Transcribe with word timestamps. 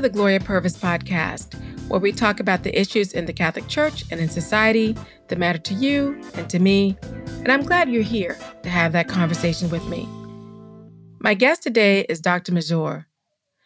the 0.00 0.08
Gloria 0.08 0.40
Purvis 0.40 0.78
podcast, 0.78 1.54
where 1.88 2.00
we 2.00 2.10
talk 2.10 2.40
about 2.40 2.62
the 2.62 2.78
issues 2.78 3.12
in 3.12 3.26
the 3.26 3.32
Catholic 3.32 3.68
Church 3.68 4.04
and 4.10 4.18
in 4.18 4.30
society 4.30 4.96
that 5.28 5.38
matter 5.38 5.58
to 5.58 5.74
you 5.74 6.18
and 6.34 6.48
to 6.48 6.58
me. 6.58 6.96
And 7.26 7.52
I'm 7.52 7.62
glad 7.62 7.90
you're 7.90 8.02
here 8.02 8.38
to 8.62 8.70
have 8.70 8.92
that 8.92 9.08
conversation 9.08 9.68
with 9.68 9.86
me. 9.88 10.08
My 11.20 11.34
guest 11.34 11.62
today 11.62 12.06
is 12.08 12.20
Dr. 12.20 12.52
Masur. 12.52 13.04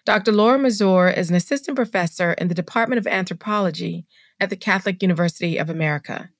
Dr. 0.05 0.33
Laura 0.33 0.59
Masur 0.59 1.17
is 1.17 1.31
an 1.31 1.37
assistant 1.37 1.77
professor 1.77 2.33
in 2.33 2.49
the 2.49 2.55
Department 2.55 2.99
of 2.99 3.07
Anthropology 3.07 4.05
at 4.41 4.51
the 4.51 4.57
Catholic 4.57 5.03
University 5.03 5.57
of 5.57 5.71
America. 5.71 6.31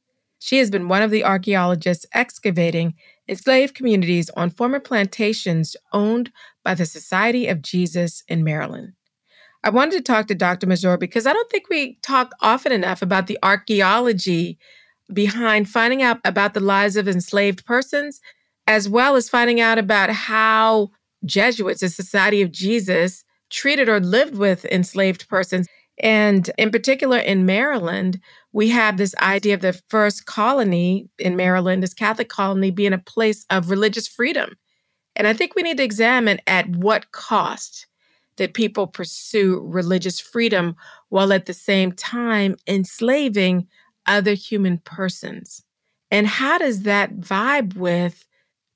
She 0.41 0.59
has 0.59 0.71
been 0.71 0.89
one 0.89 1.03
of 1.03 1.13
the 1.13 1.25
archaeologists 1.25 2.05
excavating 2.13 2.95
enslaved 3.29 3.75
communities 3.75 4.29
on 4.31 4.51
former 4.51 4.81
plantations 4.81 5.77
owned 5.93 6.33
by 6.65 6.75
the 6.75 6.85
Society 6.85 7.47
of 7.47 7.63
Jesus 7.63 8.25
in 8.27 8.43
Maryland. 8.43 8.95
I 9.65 9.71
wanted 9.71 9.93
to 9.93 10.03
talk 10.03 10.27
to 10.27 10.35
Dr. 10.35 10.67
Masur 10.67 11.01
because 11.01 11.27
I 11.27 11.33
don't 11.33 11.51
think 11.51 11.71
we 11.71 11.99
talk 12.03 12.33
often 12.43 12.71
enough 12.71 13.01
about 13.01 13.29
the 13.29 13.39
archaeology 13.43 14.59
behind 15.11 15.71
finding 15.71 16.03
out 16.03 16.19
about 16.23 16.53
the 16.53 16.61
lives 16.61 16.97
of 16.97 17.09
enslaved 17.09 17.65
persons, 17.65 18.21
as 18.67 18.91
well 18.91 19.17
as 19.17 19.31
finding 19.31 19.63
out 19.63 19.79
about 19.79 20.11
how 20.11 20.91
Jesuits, 21.25 21.81
the 21.81 21.89
Society 21.89 22.43
of 22.43 22.53
Jesus, 22.53 23.25
treated 23.49 23.89
or 23.89 24.01
lived 24.01 24.37
with 24.37 24.67
enslaved 24.67 25.27
persons. 25.31 25.67
And 25.99 26.51
in 26.59 26.71
particular, 26.71 27.17
in 27.17 27.47
Maryland, 27.47 28.21
we 28.53 28.69
have 28.69 28.99
this 28.99 29.15
idea 29.23 29.55
of 29.55 29.63
the 29.63 29.81
first 29.89 30.27
colony 30.27 31.09
in 31.19 31.37
Maryland, 31.37 31.83
this 31.83 31.95
Catholic 31.95 32.29
colony, 32.29 32.71
being 32.71 32.93
a 32.93 32.99
place 32.99 33.47
of 33.49 33.71
religious 33.71 34.09
freedom. 34.09 34.57
And 35.17 35.27
I 35.27 35.33
think 35.33 35.55
we 35.55 35.63
need 35.63 35.79
to 35.79 35.85
examine 35.85 36.41
at 36.47 36.69
what 36.69 37.13
cost 37.13 37.87
did 38.37 38.55
people 38.55 38.87
pursue 38.87 39.61
religious 39.65 40.21
freedom 40.21 40.77
while 41.09 41.33
at 41.33 41.47
the 41.47 41.55
same 41.55 41.93
time 41.93 42.57
enslaving 42.67 43.67
other 44.07 44.35
human 44.35 44.79
persons? 44.79 45.65
And 46.11 46.27
how 46.27 46.59
does 46.59 46.83
that 46.83 47.17
vibe 47.19 47.77
with 47.77 48.27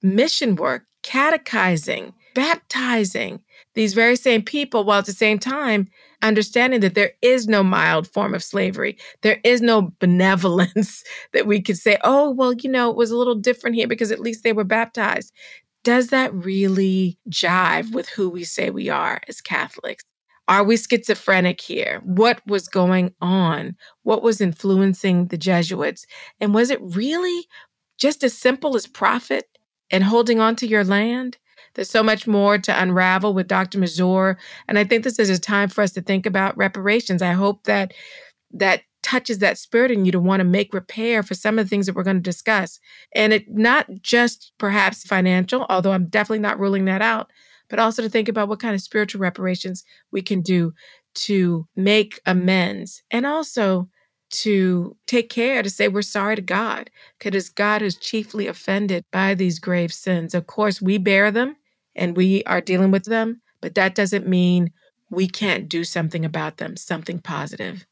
mission 0.02 0.56
work, 0.56 0.84
catechizing, 1.02 2.14
baptizing 2.34 3.40
these 3.74 3.94
very 3.94 4.16
same 4.16 4.42
people 4.42 4.84
while 4.84 4.98
at 4.98 5.06
the 5.06 5.12
same 5.12 5.38
time 5.38 5.88
understanding 6.22 6.80
that 6.80 6.94
there 6.94 7.12
is 7.22 7.46
no 7.46 7.62
mild 7.62 8.08
form 8.08 8.34
of 8.34 8.42
slavery. 8.42 8.98
There 9.22 9.40
is 9.44 9.60
no 9.60 9.92
benevolence 10.00 11.04
that 11.32 11.46
we 11.46 11.60
could 11.60 11.78
say, 11.78 11.98
oh, 12.02 12.30
well, 12.30 12.52
you 12.52 12.70
know, 12.70 12.90
it 12.90 12.96
was 12.96 13.10
a 13.10 13.16
little 13.16 13.34
different 13.34 13.76
here 13.76 13.86
because 13.86 14.10
at 14.10 14.20
least 14.20 14.42
they 14.42 14.52
were 14.52 14.64
baptized. 14.64 15.32
Does 15.84 16.08
that 16.08 16.34
really 16.34 17.18
jive 17.30 17.92
with 17.92 18.08
who 18.08 18.28
we 18.28 18.44
say 18.44 18.70
we 18.70 18.88
are 18.88 19.20
as 19.28 19.40
Catholics? 19.40 20.04
Are 20.48 20.64
we 20.64 20.76
schizophrenic 20.76 21.60
here? 21.60 22.00
What 22.04 22.40
was 22.46 22.68
going 22.68 23.14
on? 23.20 23.76
What 24.02 24.22
was 24.22 24.40
influencing 24.40 25.26
the 25.26 25.36
Jesuits? 25.36 26.06
And 26.40 26.54
was 26.54 26.70
it 26.70 26.80
really 26.80 27.46
just 27.98 28.24
as 28.24 28.36
simple 28.36 28.74
as 28.74 28.86
profit 28.86 29.46
and 29.90 30.04
holding 30.04 30.40
on 30.40 30.56
to 30.56 30.66
your 30.66 30.84
land? 30.84 31.36
There's 31.74 31.90
so 31.90 32.02
much 32.02 32.26
more 32.26 32.58
to 32.58 32.82
unravel 32.82 33.34
with 33.34 33.46
Dr. 33.46 33.78
Masur. 33.78 34.36
And 34.66 34.78
I 34.78 34.84
think 34.84 35.04
this 35.04 35.18
is 35.18 35.30
a 35.30 35.38
time 35.38 35.68
for 35.68 35.82
us 35.82 35.92
to 35.92 36.00
think 36.00 36.24
about 36.24 36.56
reparations. 36.56 37.20
I 37.20 37.32
hope 37.32 37.64
that 37.64 37.92
that 38.52 38.82
touches 39.02 39.38
that 39.38 39.58
spirit 39.58 39.90
in 39.90 40.04
you 40.04 40.12
to 40.12 40.20
want 40.20 40.40
to 40.40 40.44
make 40.44 40.74
repair 40.74 41.22
for 41.22 41.34
some 41.34 41.58
of 41.58 41.64
the 41.64 41.68
things 41.68 41.86
that 41.86 41.94
we're 41.94 42.02
going 42.02 42.16
to 42.16 42.22
discuss. 42.22 42.78
And 43.14 43.32
it 43.32 43.48
not 43.48 43.86
just 44.02 44.52
perhaps 44.58 45.04
financial, 45.04 45.66
although 45.68 45.92
I'm 45.92 46.08
definitely 46.08 46.40
not 46.40 46.58
ruling 46.58 46.84
that 46.86 47.02
out, 47.02 47.30
but 47.68 47.78
also 47.78 48.02
to 48.02 48.08
think 48.08 48.28
about 48.28 48.48
what 48.48 48.60
kind 48.60 48.74
of 48.74 48.80
spiritual 48.80 49.20
reparations 49.20 49.84
we 50.10 50.22
can 50.22 50.40
do 50.40 50.72
to 51.14 51.66
make 51.76 52.20
amends 52.26 53.02
and 53.10 53.26
also 53.26 53.88
to 54.30 54.96
take 55.06 55.30
care 55.30 55.62
to 55.62 55.70
say 55.70 55.88
we're 55.88 56.02
sorry 56.02 56.36
to 56.36 56.42
God 56.42 56.90
because 57.18 57.48
God 57.48 57.82
is 57.82 57.96
chiefly 57.96 58.46
offended 58.46 59.04
by 59.10 59.34
these 59.34 59.58
grave 59.58 59.92
sins. 59.92 60.34
Of 60.34 60.46
course, 60.46 60.82
we 60.82 60.98
bear 60.98 61.30
them 61.30 61.56
and 61.96 62.16
we 62.16 62.44
are 62.44 62.60
dealing 62.60 62.90
with 62.90 63.04
them, 63.04 63.40
but 63.60 63.74
that 63.74 63.94
doesn't 63.94 64.26
mean 64.26 64.70
we 65.10 65.28
can't 65.28 65.68
do 65.68 65.82
something 65.84 66.24
about 66.24 66.58
them, 66.58 66.76
something 66.76 67.20
positive. 67.20 67.86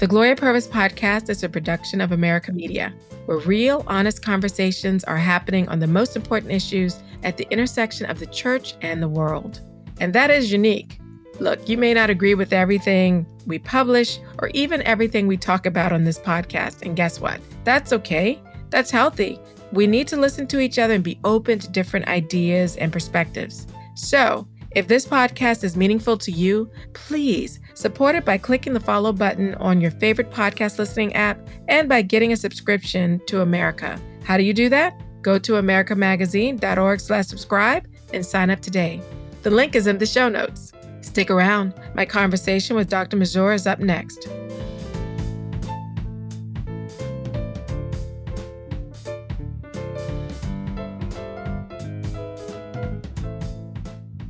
The 0.00 0.06
Gloria 0.06 0.34
Purvis 0.34 0.66
podcast 0.66 1.28
is 1.28 1.42
a 1.42 1.48
production 1.50 2.00
of 2.00 2.10
America 2.10 2.52
Media, 2.52 2.90
where 3.26 3.36
real, 3.36 3.84
honest 3.86 4.22
conversations 4.22 5.04
are 5.04 5.18
happening 5.18 5.68
on 5.68 5.78
the 5.78 5.86
most 5.86 6.16
important 6.16 6.52
issues 6.52 6.96
at 7.22 7.36
the 7.36 7.46
intersection 7.50 8.06
of 8.06 8.18
the 8.18 8.24
church 8.24 8.76
and 8.80 9.02
the 9.02 9.08
world. 9.10 9.60
And 10.00 10.14
that 10.14 10.30
is 10.30 10.50
unique. 10.50 10.98
Look, 11.38 11.68
you 11.68 11.76
may 11.76 11.92
not 11.92 12.08
agree 12.08 12.34
with 12.34 12.54
everything 12.54 13.26
we 13.44 13.58
publish 13.58 14.18
or 14.38 14.48
even 14.54 14.80
everything 14.84 15.26
we 15.26 15.36
talk 15.36 15.66
about 15.66 15.92
on 15.92 16.04
this 16.04 16.18
podcast. 16.18 16.80
And 16.80 16.96
guess 16.96 17.20
what? 17.20 17.38
That's 17.64 17.92
okay. 17.92 18.40
That's 18.70 18.90
healthy. 18.90 19.38
We 19.70 19.86
need 19.86 20.08
to 20.08 20.16
listen 20.16 20.46
to 20.46 20.60
each 20.60 20.78
other 20.78 20.94
and 20.94 21.04
be 21.04 21.20
open 21.24 21.58
to 21.58 21.68
different 21.68 22.08
ideas 22.08 22.74
and 22.78 22.90
perspectives. 22.90 23.66
So, 23.96 24.48
if 24.72 24.86
this 24.86 25.04
podcast 25.04 25.64
is 25.64 25.76
meaningful 25.76 26.16
to 26.18 26.30
you, 26.30 26.70
please 26.92 27.58
support 27.74 28.14
it 28.14 28.24
by 28.24 28.38
clicking 28.38 28.72
the 28.72 28.80
follow 28.80 29.12
button 29.12 29.54
on 29.56 29.80
your 29.80 29.90
favorite 29.90 30.30
podcast 30.30 30.78
listening 30.78 31.12
app 31.14 31.38
and 31.68 31.88
by 31.88 32.02
getting 32.02 32.32
a 32.32 32.36
subscription 32.36 33.20
to 33.26 33.40
America. 33.40 34.00
How 34.22 34.36
do 34.36 34.44
you 34.44 34.52
do 34.52 34.68
that? 34.68 35.00
Go 35.22 35.38
to 35.38 35.52
americamagazine.org 35.52 37.00
slash 37.00 37.26
subscribe 37.26 37.86
and 38.12 38.24
sign 38.24 38.50
up 38.50 38.60
today. 38.60 39.02
The 39.42 39.50
link 39.50 39.74
is 39.74 39.86
in 39.86 39.98
the 39.98 40.06
show 40.06 40.28
notes. 40.28 40.72
Stick 41.00 41.30
around. 41.30 41.74
My 41.94 42.04
conversation 42.04 42.76
with 42.76 42.88
Dr. 42.88 43.16
Masur 43.16 43.54
is 43.54 43.66
up 43.66 43.80
next. 43.80 44.28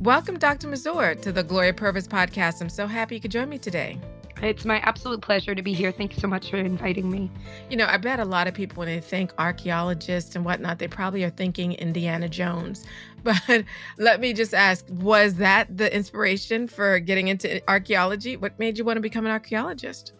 Welcome, 0.01 0.39
Dr. 0.39 0.67
Masur, 0.67 1.21
to 1.21 1.31
the 1.31 1.43
Gloria 1.43 1.75
Purvis 1.75 2.07
podcast. 2.07 2.59
I'm 2.59 2.69
so 2.69 2.87
happy 2.87 3.13
you 3.13 3.21
could 3.21 3.29
join 3.29 3.47
me 3.47 3.59
today. 3.59 3.99
It's 4.41 4.65
my 4.65 4.79
absolute 4.79 5.21
pleasure 5.21 5.53
to 5.53 5.61
be 5.61 5.73
here. 5.73 5.91
Thank 5.91 6.15
you 6.15 6.19
so 6.19 6.27
much 6.27 6.49
for 6.49 6.57
inviting 6.57 7.07
me. 7.07 7.29
You 7.69 7.77
know, 7.77 7.85
I 7.85 7.97
bet 7.97 8.19
a 8.19 8.25
lot 8.25 8.47
of 8.47 8.55
people, 8.55 8.79
when 8.79 8.87
they 8.87 8.99
think 8.99 9.31
archaeologists 9.37 10.35
and 10.35 10.43
whatnot, 10.43 10.79
they 10.79 10.87
probably 10.87 11.23
are 11.23 11.29
thinking 11.29 11.73
Indiana 11.73 12.27
Jones. 12.27 12.83
But 13.23 13.65
let 13.99 14.19
me 14.19 14.33
just 14.33 14.55
ask 14.55 14.83
was 14.89 15.35
that 15.35 15.77
the 15.77 15.95
inspiration 15.95 16.67
for 16.67 16.97
getting 16.97 17.27
into 17.27 17.61
archaeology? 17.69 18.37
What 18.37 18.57
made 18.57 18.79
you 18.79 18.83
want 18.83 18.97
to 18.97 19.01
become 19.01 19.27
an 19.27 19.31
archaeologist? 19.31 20.13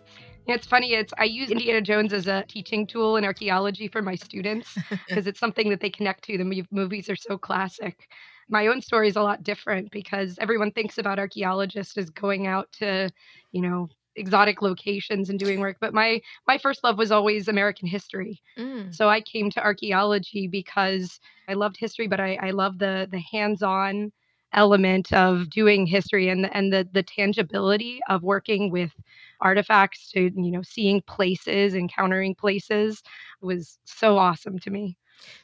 It's 0.46 0.68
funny. 0.68 0.94
It's 0.94 1.12
I 1.18 1.24
use 1.24 1.50
Indiana 1.50 1.81
Jones 1.81 2.14
as 2.14 2.28
a 2.28 2.44
teaching 2.47 2.86
tool 2.86 3.18
in 3.18 3.25
archaeology 3.25 3.88
for 3.88 4.03
my 4.03 4.14
students 4.14 4.78
because 5.08 5.25
it's 5.25 5.40
something 5.40 5.70
that 5.72 5.80
they 5.80 5.90
connect 5.90 6.24
to. 6.25 6.38
The 6.38 6.68
movies 6.70 7.09
are 7.09 7.16
so 7.16 7.40
classic 7.40 8.08
my 8.52 8.68
own 8.68 8.82
story 8.82 9.08
is 9.08 9.16
a 9.16 9.22
lot 9.24 9.44
different 9.44 9.92
because 9.92 10.38
everyone 10.40 10.72
thinks 10.72 10.98
about 10.98 11.20
archaeologists 11.20 11.98
as 11.98 12.10
going 12.10 12.48
out 12.48 12.72
to, 12.74 13.10
you 13.52 13.62
know, 13.62 13.90
exotic 14.16 14.62
locations 14.62 15.30
and 15.30 15.40
doing 15.40 15.62
work 15.62 15.78
but 15.80 15.94
my 15.94 16.20
my 16.46 16.58
first 16.58 16.84
love 16.84 16.98
was 16.98 17.12
always 17.12 17.48
american 17.48 17.88
history 17.88 18.42
mm. 18.58 18.94
so 18.94 19.08
i 19.08 19.22
came 19.22 19.50
to 19.50 19.64
archaeology 19.64 20.48
because 20.48 21.20
i 21.48 21.53
loved 21.53 21.78
history 21.78 22.08
but 22.08 22.20
i 22.20 22.38
i 22.42 22.52
love 22.52 22.78
the 22.78 23.08
the 23.09 23.22
hands-on 23.32 24.12
element 24.54 25.14
of 25.14 25.50
doing 25.50 25.86
history 25.86 26.28
and 26.28 26.44
the, 26.44 26.56
and 26.56 26.74
the 26.74 26.88
the 26.92 27.04
tangibility 27.04 28.02
of 28.09 28.22
working 28.22 28.70
with 28.70 28.92
artifacts 29.40 30.12
to 30.12 30.30
you 30.36 30.52
know 30.52 30.62
seeing 30.62 31.02
places 31.04 31.74
encountering 31.74 32.36
places 32.36 33.02
was 33.42 33.80
so 33.86 34.18
awesome 34.18 34.59
to 34.59 34.70
me 34.70 34.97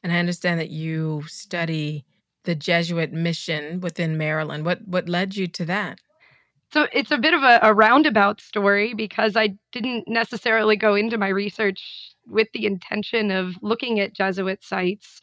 and 0.04 0.12
i 0.12 0.18
understand 0.18 0.60
that 0.60 0.70
you 0.70 1.24
study 1.28 2.04
the 2.48 2.56
Jesuit 2.56 3.12
mission 3.12 3.82
within 3.82 4.18
Maryland. 4.18 4.66
What 4.66 4.88
what 4.88 5.08
led 5.08 5.36
you 5.36 5.48
to 5.48 5.66
that? 5.66 6.00
So 6.72 6.88
it's 6.94 7.12
a 7.12 7.18
bit 7.18 7.34
of 7.34 7.44
a, 7.44 7.60
a, 7.62 7.74
roundabout 7.74 8.42
story 8.42 8.94
because 8.94 9.38
I 9.38 9.56
didn't 9.72 10.06
necessarily 10.08 10.76
go 10.76 10.96
into 10.96 11.18
my 11.18 11.30
research 11.30 12.14
with 12.26 12.48
the 12.54 12.66
intention 12.66 13.32
of 13.32 13.56
looking 13.62 14.00
at 14.00 14.14
Jesuit 14.14 14.64
sites. 14.64 15.22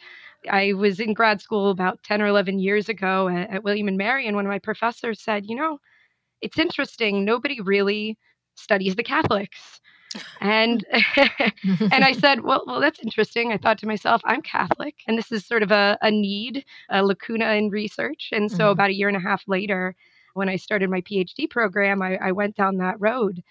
I 0.50 0.72
was 0.74 1.00
in 1.00 1.12
grad 1.12 1.40
school 1.42 1.70
about 1.70 2.02
10 2.02 2.22
or 2.22 2.26
11 2.26 2.60
years 2.60 2.88
ago 2.88 3.28
at, 3.28 3.50
at 3.50 3.64
William 3.64 3.88
and 3.88 3.98
Mary, 3.98 4.26
and 4.26 4.36
one 4.36 4.46
of 4.46 4.50
my 4.50 4.58
professors 4.58 5.22
said, 5.22 5.46
You 5.46 5.56
know, 5.56 5.78
it's 6.42 6.58
interesting. 6.58 7.24
Nobody 7.24 7.60
really 7.60 8.18
studies 8.54 8.96
the 8.96 9.02
Catholics 9.02 9.80
and 10.40 10.84
and 11.92 12.04
I 12.04 12.12
said, 12.18 12.42
well, 12.42 12.64
well, 12.66 12.80
that's 12.80 13.00
interesting. 13.00 13.52
I 13.52 13.56
thought 13.56 13.78
to 13.78 13.86
myself, 13.86 14.22
I'm 14.24 14.42
Catholic, 14.42 14.96
and 15.06 15.18
this 15.18 15.32
is 15.32 15.46
sort 15.46 15.62
of 15.62 15.70
a, 15.70 15.98
a 16.02 16.10
need, 16.10 16.64
a 16.90 17.04
lacuna 17.04 17.52
in 17.52 17.70
research. 17.70 18.30
And 18.32 18.50
so, 18.50 18.58
mm-hmm. 18.58 18.72
about 18.72 18.90
a 18.90 18.94
year 18.94 19.08
and 19.08 19.16
a 19.16 19.20
half 19.20 19.42
later, 19.46 19.94
when 20.34 20.48
I 20.48 20.56
started 20.56 20.90
my 20.90 21.00
PhD 21.00 21.48
program, 21.48 22.02
I, 22.02 22.16
I 22.16 22.32
went 22.32 22.56
down 22.56 22.76
that 22.78 23.00
road, 23.00 23.42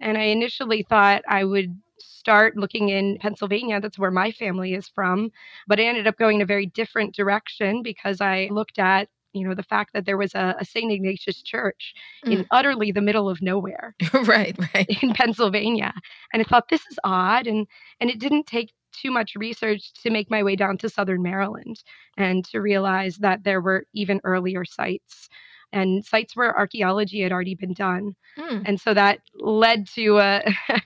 and 0.00 0.18
I 0.18 0.24
initially 0.24 0.82
thought 0.82 1.22
I 1.28 1.44
would 1.44 1.76
start 1.98 2.56
looking 2.56 2.88
in 2.88 3.18
Pennsylvania. 3.18 3.80
That's 3.80 3.98
where 3.98 4.10
my 4.10 4.30
family 4.32 4.74
is 4.74 4.88
from. 4.88 5.30
But 5.66 5.80
I 5.80 5.84
ended 5.84 6.06
up 6.06 6.16
going 6.16 6.36
in 6.36 6.42
a 6.42 6.46
very 6.46 6.66
different 6.66 7.14
direction 7.14 7.82
because 7.82 8.20
I 8.20 8.48
looked 8.50 8.78
at 8.78 9.08
you 9.32 9.46
know 9.46 9.54
the 9.54 9.62
fact 9.62 9.92
that 9.94 10.06
there 10.06 10.18
was 10.18 10.34
a, 10.34 10.54
a 10.58 10.64
St. 10.64 10.90
Ignatius 10.90 11.42
church 11.42 11.94
mm. 12.26 12.32
in 12.32 12.46
utterly 12.50 12.92
the 12.92 13.00
middle 13.00 13.28
of 13.28 13.42
nowhere 13.42 13.94
right 14.12 14.56
right 14.74 15.02
in 15.02 15.12
Pennsylvania 15.12 15.92
and 16.32 16.42
I 16.42 16.44
thought 16.44 16.68
this 16.68 16.86
is 16.90 16.98
odd 17.04 17.46
and 17.46 17.66
and 18.00 18.10
it 18.10 18.18
didn't 18.18 18.46
take 18.46 18.72
too 18.92 19.10
much 19.10 19.34
research 19.34 19.92
to 20.02 20.10
make 20.10 20.30
my 20.30 20.42
way 20.42 20.56
down 20.56 20.76
to 20.78 20.88
southern 20.88 21.22
Maryland 21.22 21.82
and 22.16 22.44
to 22.46 22.60
realize 22.60 23.16
that 23.18 23.42
there 23.44 23.60
were 23.60 23.84
even 23.94 24.20
earlier 24.24 24.64
sites 24.64 25.28
and 25.72 26.04
sites 26.04 26.36
where 26.36 26.56
archaeology 26.56 27.22
had 27.22 27.32
already 27.32 27.54
been 27.54 27.72
done. 27.72 28.14
Mm. 28.38 28.62
And 28.66 28.80
so 28.80 28.94
that 28.94 29.20
led 29.34 29.88
to 29.94 30.18
a, 30.18 30.42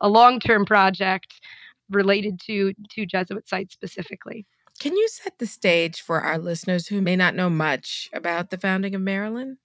a 0.00 0.08
long 0.08 0.38
term 0.38 0.64
project 0.64 1.40
related 1.90 2.40
to, 2.46 2.74
to 2.90 3.06
Jesuit 3.06 3.48
sites 3.48 3.72
specifically. 3.72 4.46
Can 4.78 4.96
you 4.96 5.08
set 5.08 5.38
the 5.38 5.46
stage 5.46 6.00
for 6.00 6.20
our 6.20 6.38
listeners 6.38 6.88
who 6.88 7.00
may 7.00 7.16
not 7.16 7.34
know 7.34 7.50
much 7.50 8.10
about 8.12 8.50
the 8.50 8.58
founding 8.58 8.94
of 8.94 9.00
Maryland? 9.00 9.58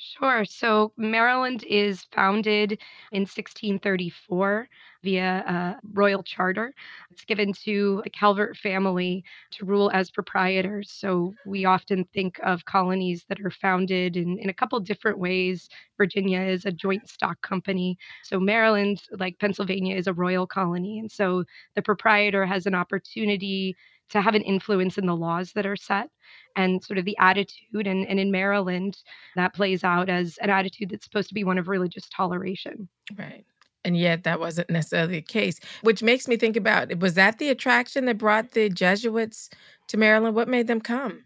Sure. 0.00 0.44
So 0.44 0.92
Maryland 0.96 1.64
is 1.64 2.06
founded 2.12 2.72
in 3.10 3.22
1634 3.22 4.68
via 5.02 5.44
a 5.46 5.80
royal 5.92 6.22
charter. 6.22 6.72
It's 7.10 7.24
given 7.24 7.52
to 7.64 8.00
the 8.04 8.10
Calvert 8.10 8.56
family 8.56 9.24
to 9.52 9.64
rule 9.64 9.90
as 9.92 10.08
proprietors. 10.12 10.92
So 10.92 11.34
we 11.44 11.64
often 11.64 12.04
think 12.14 12.38
of 12.44 12.64
colonies 12.64 13.24
that 13.28 13.40
are 13.40 13.50
founded 13.50 14.16
in, 14.16 14.38
in 14.38 14.48
a 14.48 14.54
couple 14.54 14.78
different 14.78 15.18
ways. 15.18 15.68
Virginia 15.96 16.42
is 16.42 16.64
a 16.64 16.70
joint 16.70 17.08
stock 17.08 17.42
company. 17.42 17.98
So 18.22 18.38
Maryland, 18.38 19.02
like 19.18 19.40
Pennsylvania, 19.40 19.96
is 19.96 20.06
a 20.06 20.14
royal 20.14 20.46
colony. 20.46 21.00
And 21.00 21.10
so 21.10 21.42
the 21.74 21.82
proprietor 21.82 22.46
has 22.46 22.66
an 22.66 22.74
opportunity 22.76 23.74
to 24.10 24.20
have 24.20 24.34
an 24.34 24.42
influence 24.42 24.98
in 24.98 25.06
the 25.06 25.16
laws 25.16 25.52
that 25.52 25.66
are 25.66 25.76
set 25.76 26.10
and 26.56 26.82
sort 26.82 26.98
of 26.98 27.04
the 27.04 27.16
attitude. 27.18 27.86
And, 27.86 28.06
and 28.06 28.18
in 28.18 28.30
Maryland, 28.30 28.96
that 29.36 29.54
plays 29.54 29.84
out 29.84 30.08
as 30.08 30.38
an 30.38 30.50
attitude 30.50 30.90
that's 30.90 31.04
supposed 31.04 31.28
to 31.28 31.34
be 31.34 31.44
one 31.44 31.58
of 31.58 31.68
religious 31.68 32.08
toleration. 32.08 32.88
Right. 33.16 33.44
And 33.84 33.96
yet 33.96 34.24
that 34.24 34.40
wasn't 34.40 34.70
necessarily 34.70 35.14
the 35.14 35.22
case, 35.22 35.60
which 35.82 36.02
makes 36.02 36.26
me 36.28 36.36
think 36.36 36.56
about 36.56 36.98
was 36.98 37.14
that 37.14 37.38
the 37.38 37.48
attraction 37.48 38.06
that 38.06 38.18
brought 38.18 38.50
the 38.52 38.68
Jesuits 38.68 39.50
to 39.88 39.96
Maryland? 39.96 40.34
What 40.34 40.48
made 40.48 40.66
them 40.66 40.80
come? 40.80 41.24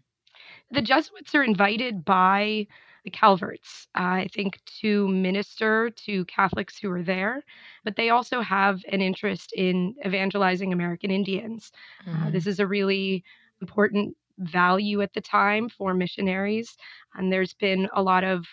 The 0.71 0.81
Jesuits 0.81 1.35
are 1.35 1.43
invited 1.43 2.05
by 2.05 2.67
the 3.03 3.11
Calverts, 3.11 3.87
uh, 3.95 4.23
I 4.23 4.29
think, 4.33 4.61
to 4.81 5.07
minister 5.07 5.89
to 6.05 6.25
Catholics 6.25 6.77
who 6.77 6.89
are 6.91 7.03
there, 7.03 7.43
but 7.83 7.95
they 7.95 8.09
also 8.09 8.41
have 8.41 8.81
an 8.89 9.01
interest 9.01 9.51
in 9.53 9.95
evangelizing 10.05 10.71
American 10.71 11.11
Indians. 11.11 11.71
Uh, 12.07 12.11
mm-hmm. 12.11 12.27
Uh, 12.27 12.29
this 12.31 12.47
is 12.47 12.59
a 12.59 12.67
really 12.67 13.23
important 13.61 14.15
value 14.39 15.01
at 15.01 15.13
the 15.13 15.21
time 15.21 15.69
for 15.69 15.93
missionaries, 15.93 16.77
and 17.15 17.31
there's 17.31 17.53
been 17.53 17.89
a 17.93 18.01
lot 18.01 18.23
of 18.23 18.45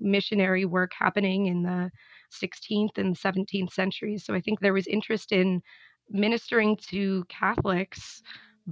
missionary 0.00 0.64
work 0.64 0.92
happening 0.98 1.46
in 1.46 1.62
the 1.62 1.90
16th 2.30 2.98
and 2.98 3.16
17th 3.16 3.72
centuries. 3.72 4.24
So 4.24 4.34
I 4.34 4.40
think 4.40 4.60
there 4.60 4.72
was 4.72 4.86
interest 4.86 5.32
in 5.32 5.62
ministering 6.10 6.76
to 6.88 7.24
Catholics 7.28 8.22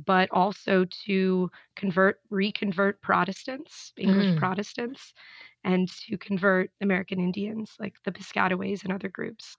but 0.04 0.28
also 0.30 0.84
to 1.06 1.50
convert, 1.74 2.20
reconvert 2.30 3.00
Protestants, 3.00 3.92
English 3.96 4.34
mm. 4.34 4.38
Protestants, 4.38 5.14
and 5.64 5.90
to 6.08 6.18
convert 6.18 6.70
American 6.80 7.18
Indians 7.18 7.72
like 7.80 7.94
the 8.04 8.12
Piscataways 8.12 8.84
and 8.84 8.92
other 8.92 9.08
groups. 9.08 9.56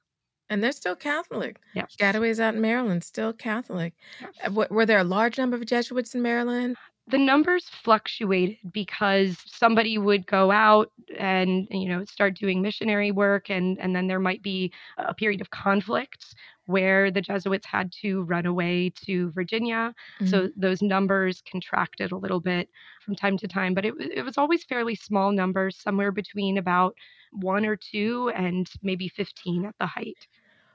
And 0.50 0.64
they're 0.64 0.72
still 0.72 0.96
Catholic. 0.96 1.60
Yeah. 1.74 1.86
Piscataways 1.86 2.40
out 2.40 2.56
in 2.56 2.62
Maryland, 2.62 3.04
still 3.04 3.34
Catholic. 3.34 3.94
Yes. 4.22 4.32
Uh, 4.46 4.66
were 4.70 4.86
there 4.86 5.00
a 5.00 5.04
large 5.04 5.38
number 5.38 5.58
of 5.58 5.66
Jesuits 5.66 6.16
in 6.16 6.22
Maryland? 6.22 6.78
the 7.10 7.18
numbers 7.18 7.70
fluctuated 7.70 8.58
because 8.72 9.38
somebody 9.46 9.98
would 9.98 10.28
go 10.28 10.52
out 10.52 10.92
and 11.18 11.68
you 11.72 11.88
know 11.88 12.04
start 12.06 12.36
doing 12.36 12.62
missionary 12.62 13.12
work 13.12 13.50
and 13.50 13.80
and 13.80 13.96
then 13.96 14.08
there 14.08 14.20
might 14.20 14.44
be 14.44 14.72
a 14.98 15.14
period 15.14 15.42
of 15.42 15.50
conflict 15.50 16.36
where 16.68 17.10
the 17.10 17.22
Jesuits 17.22 17.66
had 17.66 17.92
to 18.04 18.24
run 18.24 18.46
away 18.46 18.92
to 19.06 19.32
Virginia 19.32 19.94
mm-hmm. 20.20 20.28
so 20.28 20.50
those 20.56 20.82
numbers 20.82 21.42
contracted 21.50 22.12
a 22.12 22.18
little 22.18 22.40
bit 22.40 22.70
from 23.04 23.16
time 23.16 23.38
to 23.38 23.48
time 23.48 23.74
but 23.74 23.86
it 23.86 23.94
it 24.00 24.24
was 24.24 24.38
always 24.38 24.64
fairly 24.64 24.96
small 24.96 25.32
numbers 25.32 25.76
somewhere 25.76 26.12
between 26.12 26.58
about 26.58 26.96
1 27.34 27.66
or 27.66 27.76
2 27.76 28.32
and 28.36 28.70
maybe 28.82 29.10
15 29.10 29.66
at 29.66 29.76
the 29.80 29.88
height 29.88 30.28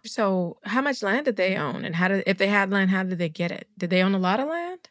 so 0.04 0.58
how 0.64 0.82
much 0.82 1.02
land 1.02 1.26
did 1.26 1.36
they 1.36 1.56
own 1.56 1.84
and 1.84 1.94
how 1.94 2.08
did 2.08 2.24
if 2.26 2.38
they 2.38 2.48
had 2.48 2.70
land 2.70 2.90
how 2.90 3.02
did 3.02 3.18
they 3.18 3.28
get 3.28 3.52
it 3.52 3.68
did 3.78 3.90
they 3.90 4.02
own 4.02 4.14
a 4.14 4.18
lot 4.18 4.40
of 4.40 4.48
land 4.48 4.88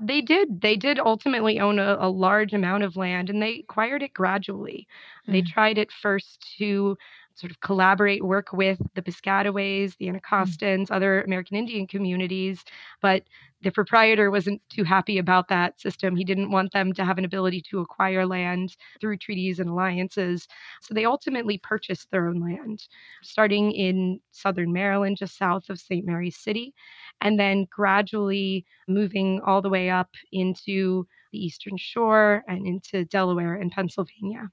they 0.00 0.20
did. 0.20 0.60
They 0.60 0.76
did 0.76 0.98
ultimately 0.98 1.60
own 1.60 1.78
a, 1.78 1.96
a 2.00 2.08
large 2.08 2.54
amount 2.54 2.84
of 2.84 2.96
land 2.96 3.28
and 3.28 3.42
they 3.42 3.60
acquired 3.60 4.02
it 4.02 4.14
gradually. 4.14 4.88
Mm. 5.28 5.32
They 5.32 5.42
tried 5.42 5.78
at 5.78 5.92
first 5.92 6.54
to 6.58 6.96
sort 7.40 7.50
of 7.50 7.60
collaborate, 7.60 8.22
work 8.22 8.52
with 8.52 8.78
the 8.94 9.00
Piscataways, 9.02 9.96
the 9.96 10.06
mm. 10.06 10.10
Anacostans, 10.10 10.90
mm. 10.90 10.94
other 10.94 11.22
American 11.22 11.56
Indian 11.56 11.86
communities, 11.86 12.62
but 13.00 13.22
the 13.62 13.70
proprietor 13.70 14.30
wasn't 14.30 14.60
too 14.68 14.84
happy 14.84 15.18
about 15.18 15.48
that 15.48 15.80
system. 15.80 16.16
He 16.16 16.24
didn't 16.24 16.50
want 16.50 16.72
them 16.72 16.92
to 16.94 17.04
have 17.04 17.18
an 17.18 17.24
ability 17.24 17.62
to 17.70 17.80
acquire 17.80 18.26
land 18.26 18.76
through 19.00 19.18
treaties 19.18 19.58
and 19.58 19.68
alliances. 19.68 20.48
So 20.80 20.94
they 20.94 21.04
ultimately 21.04 21.58
purchased 21.58 22.10
their 22.10 22.28
own 22.28 22.40
land, 22.40 22.86
starting 23.22 23.72
in 23.72 24.20
southern 24.32 24.72
Maryland, 24.72 25.16
just 25.18 25.36
south 25.36 25.68
of 25.68 25.78
St. 25.78 26.06
Mary's 26.06 26.38
City, 26.38 26.74
and 27.20 27.38
then 27.38 27.66
gradually 27.70 28.64
moving 28.88 29.40
all 29.46 29.62
the 29.62 29.68
way 29.70 29.90
up 29.90 30.10
into 30.32 31.06
the 31.32 31.44
Eastern 31.44 31.76
Shore 31.76 32.44
and 32.48 32.66
into 32.66 33.04
Delaware 33.04 33.54
and 33.54 33.70
Pennsylvania. 33.70 34.50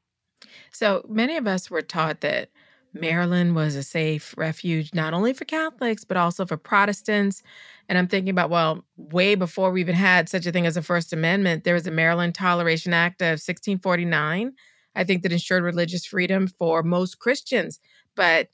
So 0.72 1.06
many 1.10 1.38
of 1.38 1.48
us 1.48 1.72
were 1.72 1.82
taught 1.82 2.22
that 2.22 2.50
Maryland 2.94 3.56
was 3.56 3.76
a 3.76 3.84
safe 3.84 4.34
refuge, 4.38 4.94
not 4.94 5.14
only 5.14 5.34
for 5.34 5.46
Catholics, 5.46 6.04
but 6.04 6.18
also 6.18 6.46
for 6.46 6.58
Protestants. 6.58 7.44
And 7.90 7.98
I'm 7.98 8.08
thinking 8.08 8.30
about, 8.30 8.50
well, 8.50 8.84
way 8.98 9.36
before 9.36 9.72
we 9.72 9.82
even 9.82 9.96
had 9.96 10.30
such 10.30 10.46
a 10.46 10.52
thing 10.52 10.66
as 10.66 10.78
a 10.78 10.82
First 10.82 11.14
Amendment, 11.14 11.64
there 11.64 11.74
was 11.74 11.88
a 11.88 11.92
Maryland 11.92 12.36
Toleration 12.36 12.94
Act 12.94 13.22
of 13.22 13.40
1649, 13.40 14.54
I 14.96 15.04
think 15.04 15.22
that 15.24 15.32
ensured 15.32 15.64
religious 15.64 16.06
freedom 16.06 16.48
for 16.48 16.82
most 16.84 17.20
Christians. 17.20 17.80
But 18.16 18.50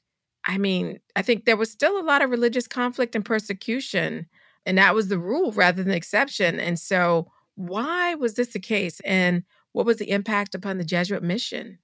I 0.46 0.58
mean, 0.58 1.00
I 1.16 1.22
think 1.22 1.44
there 1.44 1.56
was 1.56 1.70
still 1.70 1.98
a 1.98 2.04
lot 2.04 2.22
of 2.22 2.30
religious 2.30 2.68
conflict 2.68 3.14
and 3.14 3.24
persecution, 3.24 4.26
and 4.66 4.76
that 4.76 4.94
was 4.94 5.08
the 5.08 5.18
rule 5.18 5.52
rather 5.52 5.82
than 5.82 5.90
the 5.90 5.96
exception. 5.96 6.60
And 6.60 6.78
so, 6.78 7.30
why 7.54 8.14
was 8.14 8.34
this 8.34 8.48
the 8.48 8.60
case? 8.60 9.00
And 9.04 9.44
what 9.72 9.86
was 9.86 9.96
the 9.96 10.10
impact 10.10 10.54
upon 10.54 10.76
the 10.76 10.84
Jesuit 10.84 11.22
mission? 11.22 11.78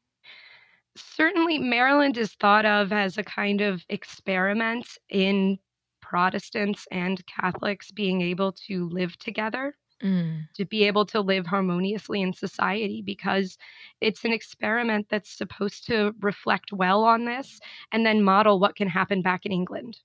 Certainly 1.00 1.58
Maryland 1.58 2.16
is 2.16 2.32
thought 2.34 2.66
of 2.66 2.92
as 2.92 3.18
a 3.18 3.22
kind 3.22 3.60
of 3.60 3.84
experiment 3.88 4.86
in 5.08 5.58
Protestants 6.00 6.86
and 6.90 7.24
Catholics 7.26 7.90
being 7.90 8.20
able 8.20 8.52
to 8.68 8.88
live 8.88 9.16
together. 9.18 9.74
Mm. 10.02 10.48
To 10.56 10.64
be 10.64 10.84
able 10.84 11.04
to 11.06 11.20
live 11.20 11.46
harmoniously 11.46 12.22
in 12.22 12.32
society 12.32 13.02
because 13.04 13.58
it's 14.00 14.24
an 14.24 14.32
experiment 14.32 15.08
that's 15.10 15.36
supposed 15.36 15.86
to 15.88 16.14
reflect 16.20 16.72
well 16.72 17.04
on 17.04 17.26
this 17.26 17.60
and 17.92 18.06
then 18.06 18.22
model 18.22 18.58
what 18.58 18.76
can 18.76 18.88
happen 18.88 19.20
back 19.20 19.44
in 19.44 19.52
England. 19.52 19.98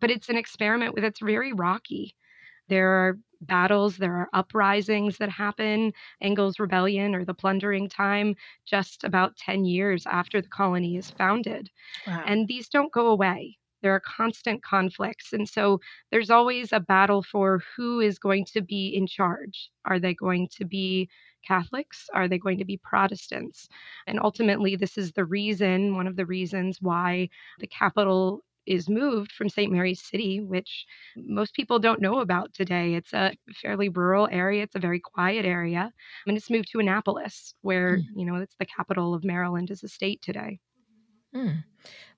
But 0.00 0.10
it's 0.10 0.30
an 0.30 0.38
experiment 0.38 0.94
that's 0.96 1.20
very 1.20 1.52
rocky. 1.52 2.16
There 2.68 2.88
are 2.88 3.18
battles, 3.40 3.96
there 3.96 4.14
are 4.14 4.28
uprisings 4.32 5.18
that 5.18 5.30
happen. 5.30 5.92
Ingle's 6.20 6.58
Rebellion 6.58 7.14
or 7.14 7.24
the 7.24 7.34
Plundering 7.34 7.88
Time, 7.88 8.34
just 8.64 9.04
about 9.04 9.36
10 9.36 9.64
years 9.64 10.06
after 10.06 10.40
the 10.40 10.48
colony 10.48 10.96
is 10.96 11.10
founded. 11.10 11.70
Wow. 12.06 12.22
And 12.26 12.48
these 12.48 12.68
don't 12.68 12.92
go 12.92 13.08
away. 13.08 13.58
There 13.80 13.94
are 13.94 14.00
constant 14.00 14.62
conflicts. 14.64 15.32
And 15.32 15.48
so 15.48 15.80
there's 16.10 16.30
always 16.30 16.72
a 16.72 16.80
battle 16.80 17.22
for 17.22 17.62
who 17.76 18.00
is 18.00 18.18
going 18.18 18.44
to 18.46 18.60
be 18.60 18.88
in 18.88 19.06
charge. 19.06 19.70
Are 19.84 20.00
they 20.00 20.14
going 20.14 20.48
to 20.56 20.64
be 20.64 21.08
Catholics? 21.46 22.10
Are 22.12 22.26
they 22.26 22.38
going 22.38 22.58
to 22.58 22.64
be 22.64 22.76
Protestants? 22.76 23.68
And 24.08 24.18
ultimately, 24.20 24.74
this 24.74 24.98
is 24.98 25.12
the 25.12 25.24
reason, 25.24 25.94
one 25.94 26.08
of 26.08 26.16
the 26.16 26.26
reasons 26.26 26.78
why 26.82 27.28
the 27.60 27.68
capital 27.68 28.42
is 28.68 28.88
moved 28.88 29.32
from 29.32 29.48
St. 29.48 29.72
Mary's 29.72 30.02
City, 30.02 30.40
which 30.40 30.86
most 31.16 31.54
people 31.54 31.78
don't 31.78 32.00
know 32.00 32.20
about 32.20 32.52
today. 32.52 32.94
It's 32.94 33.12
a 33.12 33.32
fairly 33.62 33.88
rural 33.88 34.28
area, 34.30 34.62
it's 34.62 34.76
a 34.76 34.80
very 34.80 35.00
quiet 35.00 35.44
area. 35.44 35.92
And 36.26 36.36
it's 36.36 36.50
moved 36.50 36.70
to 36.72 36.80
Annapolis, 36.80 37.54
where, 37.62 37.96
mm. 37.96 38.04
you 38.14 38.26
know, 38.26 38.36
it's 38.36 38.56
the 38.58 38.66
capital 38.66 39.14
of 39.14 39.24
Maryland 39.24 39.70
as 39.70 39.82
a 39.82 39.88
state 39.88 40.20
today. 40.22 40.60
Mm. 41.34 41.64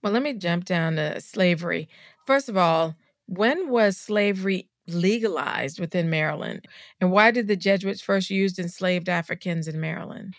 Well, 0.03 0.13
let 0.13 0.23
me 0.23 0.35
jump 0.35 0.65
down 0.65 0.97
to 0.97 1.21
slavery. 1.21 1.89
First 2.27 2.49
of 2.49 2.57
all, 2.57 2.97
when 3.27 3.69
was 3.71 3.97
slavery 3.97 4.69
legalized 4.87 5.81
within 5.81 6.11
Maryland? 6.11 6.67
And 7.01 7.13
why 7.13 7.31
did 7.31 7.47
the 7.47 7.57
Jesuits 7.57 8.01
first 8.01 8.31
use 8.31 8.59
enslaved 8.59 9.09
Africans 9.09 9.69
in 9.69 9.81
Maryland? 9.81 10.35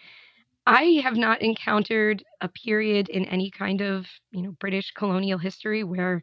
I 0.67 1.01
have 1.03 1.17
not 1.17 1.41
encountered 1.41 2.23
a 2.41 2.47
period 2.47 3.09
in 3.09 3.25
any 3.25 3.49
kind 3.49 3.81
of, 3.81 4.07
you 4.31 4.43
know, 4.43 4.51
British 4.59 4.91
colonial 4.91 5.39
history 5.39 5.83
where 5.83 6.21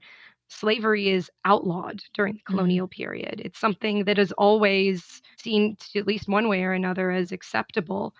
slavery 0.48 1.08
is 1.08 1.30
outlawed 1.44 2.02
during 2.14 2.34
the 2.34 2.38
mm-hmm. 2.40 2.54
colonial 2.54 2.86
mm-hmm. 2.86 3.02
period. 3.02 3.42
It's 3.44 3.58
something 3.58 4.04
that 4.04 4.18
is 4.18 4.32
always 4.32 5.22
seen, 5.38 5.76
to, 5.92 5.98
at 5.98 6.06
least 6.06 6.28
one 6.28 6.48
way 6.48 6.62
or 6.62 6.72
another, 6.72 7.10
as 7.10 7.32
acceptable, 7.32 8.14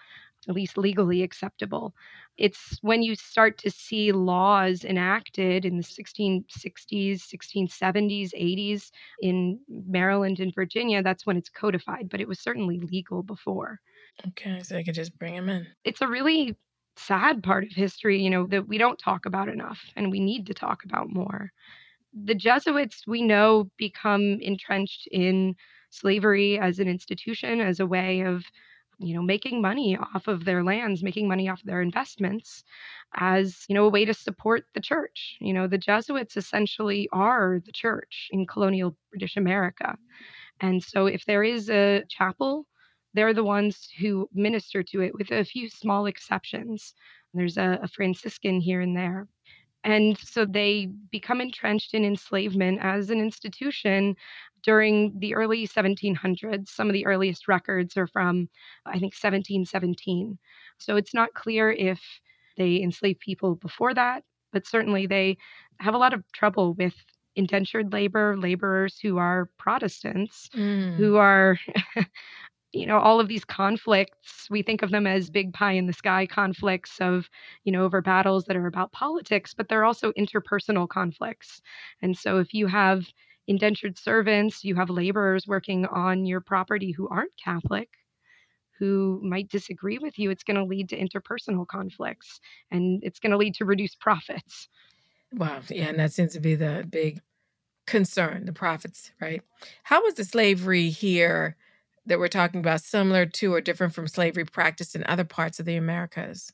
at 0.48 0.54
least 0.54 0.76
legally 0.76 1.22
acceptable. 1.22 1.94
It's 2.36 2.78
when 2.82 3.02
you 3.02 3.14
start 3.16 3.58
to 3.58 3.70
see 3.70 4.12
laws 4.12 4.84
enacted 4.84 5.64
in 5.64 5.76
the 5.76 5.82
1660s, 5.82 6.44
1670s, 7.20 8.30
80s 8.32 8.90
in 9.20 9.58
Maryland 9.68 10.38
and 10.38 10.54
Virginia, 10.54 11.02
that's 11.02 11.26
when 11.26 11.36
it's 11.36 11.48
codified, 11.48 12.08
but 12.08 12.20
it 12.20 12.28
was 12.28 12.38
certainly 12.38 12.78
legal 12.78 13.22
before. 13.22 13.80
Okay, 14.26 14.62
so 14.62 14.76
I 14.76 14.82
could 14.82 14.94
just 14.94 15.16
bring 15.18 15.34
him 15.34 15.48
in. 15.48 15.66
It's 15.84 16.00
a 16.02 16.08
really 16.08 16.56
sad 16.96 17.42
part 17.42 17.64
of 17.64 17.70
history, 17.70 18.20
you 18.20 18.30
know, 18.30 18.46
that 18.48 18.66
we 18.66 18.78
don't 18.78 18.98
talk 18.98 19.26
about 19.26 19.48
enough 19.48 19.80
and 19.96 20.10
we 20.10 20.18
need 20.20 20.46
to 20.46 20.54
talk 20.54 20.84
about 20.84 21.12
more. 21.12 21.52
The 22.12 22.34
Jesuits, 22.34 23.06
we 23.06 23.22
know, 23.22 23.70
become 23.76 24.38
entrenched 24.40 25.06
in 25.12 25.54
slavery 25.90 26.58
as 26.58 26.78
an 26.78 26.88
institution, 26.88 27.60
as 27.60 27.80
a 27.80 27.86
way 27.86 28.22
of, 28.22 28.44
you 28.98 29.14
know, 29.14 29.22
making 29.22 29.62
money 29.62 29.96
off 29.96 30.26
of 30.26 30.44
their 30.44 30.64
lands, 30.64 31.02
making 31.02 31.28
money 31.28 31.48
off 31.48 31.60
of 31.60 31.66
their 31.66 31.82
investments, 31.82 32.64
as, 33.14 33.64
you 33.68 33.74
know, 33.74 33.86
a 33.86 33.90
way 33.90 34.04
to 34.04 34.14
support 34.14 34.64
the 34.74 34.80
church. 34.80 35.36
You 35.40 35.52
know, 35.52 35.68
the 35.68 35.78
Jesuits 35.78 36.36
essentially 36.36 37.08
are 37.12 37.60
the 37.64 37.72
church 37.72 38.28
in 38.32 38.46
colonial 38.46 38.96
British 39.10 39.36
America. 39.36 39.96
And 40.60 40.82
so 40.82 41.06
if 41.06 41.24
there 41.26 41.44
is 41.44 41.70
a 41.70 42.04
chapel 42.08 42.66
they're 43.14 43.34
the 43.34 43.44
ones 43.44 43.88
who 43.98 44.28
minister 44.32 44.82
to 44.82 45.00
it 45.02 45.14
with 45.14 45.30
a 45.30 45.44
few 45.44 45.68
small 45.68 46.06
exceptions. 46.06 46.94
There's 47.34 47.56
a, 47.56 47.78
a 47.82 47.88
Franciscan 47.88 48.60
here 48.60 48.80
and 48.80 48.96
there. 48.96 49.26
And 49.84 50.18
so 50.18 50.44
they 50.44 50.88
become 51.10 51.40
entrenched 51.40 51.94
in 51.94 52.04
enslavement 52.04 52.80
as 52.82 53.10
an 53.10 53.20
institution 53.20 54.16
during 54.62 55.18
the 55.18 55.34
early 55.34 55.66
1700s. 55.66 56.68
Some 56.68 56.88
of 56.88 56.92
the 56.92 57.06
earliest 57.06 57.48
records 57.48 57.96
are 57.96 58.08
from, 58.08 58.48
I 58.86 58.92
think, 58.92 59.14
1717. 59.14 60.38
So 60.78 60.96
it's 60.96 61.14
not 61.14 61.34
clear 61.34 61.70
if 61.72 62.00
they 62.56 62.82
enslaved 62.82 63.20
people 63.20 63.54
before 63.54 63.94
that, 63.94 64.24
but 64.52 64.66
certainly 64.66 65.06
they 65.06 65.38
have 65.80 65.94
a 65.94 65.98
lot 65.98 66.12
of 66.12 66.24
trouble 66.32 66.74
with 66.74 66.94
indentured 67.36 67.92
labor, 67.92 68.36
laborers 68.36 68.98
who 68.98 69.16
are 69.16 69.48
Protestants, 69.58 70.50
mm. 70.54 70.96
who 70.96 71.16
are 71.16 71.56
you 72.72 72.86
know 72.86 72.98
all 72.98 73.18
of 73.20 73.28
these 73.28 73.44
conflicts 73.44 74.46
we 74.50 74.62
think 74.62 74.82
of 74.82 74.90
them 74.90 75.06
as 75.06 75.30
big 75.30 75.52
pie 75.52 75.72
in 75.72 75.86
the 75.86 75.92
sky 75.92 76.26
conflicts 76.26 77.00
of 77.00 77.28
you 77.64 77.72
know 77.72 77.84
over 77.84 78.02
battles 78.02 78.44
that 78.44 78.56
are 78.56 78.66
about 78.66 78.92
politics 78.92 79.54
but 79.54 79.68
they're 79.68 79.84
also 79.84 80.12
interpersonal 80.12 80.88
conflicts. 80.88 81.62
And 82.02 82.16
so 82.16 82.38
if 82.38 82.52
you 82.52 82.66
have 82.66 83.06
indentured 83.46 83.98
servants 83.98 84.64
you 84.64 84.74
have 84.74 84.90
laborers 84.90 85.46
working 85.46 85.86
on 85.86 86.26
your 86.26 86.40
property 86.40 86.92
who 86.92 87.08
aren't 87.08 87.36
catholic 87.42 87.88
who 88.78 89.20
might 89.24 89.48
disagree 89.48 89.98
with 89.98 90.18
you 90.18 90.30
it's 90.30 90.44
going 90.44 90.56
to 90.56 90.64
lead 90.64 90.88
to 90.90 90.98
interpersonal 90.98 91.66
conflicts 91.66 92.40
and 92.70 93.02
it's 93.02 93.18
going 93.18 93.30
to 93.32 93.38
lead 93.38 93.54
to 93.54 93.64
reduced 93.64 93.98
profits. 94.00 94.68
Wow 95.32 95.60
yeah 95.70 95.86
and 95.86 95.98
that 95.98 96.12
seems 96.12 96.34
to 96.34 96.40
be 96.40 96.54
the 96.54 96.86
big 96.88 97.20
concern 97.86 98.44
the 98.44 98.52
profits 98.52 99.12
right? 99.22 99.42
How 99.84 100.02
was 100.02 100.14
the 100.14 100.24
slavery 100.24 100.90
here 100.90 101.56
that 102.08 102.18
we're 102.18 102.28
talking 102.28 102.60
about 102.60 102.80
similar 102.82 103.26
to 103.26 103.54
or 103.54 103.60
different 103.60 103.94
from 103.94 104.08
slavery 104.08 104.44
practiced 104.44 104.96
in 104.96 105.04
other 105.04 105.24
parts 105.24 105.60
of 105.60 105.66
the 105.66 105.76
Americas? 105.76 106.52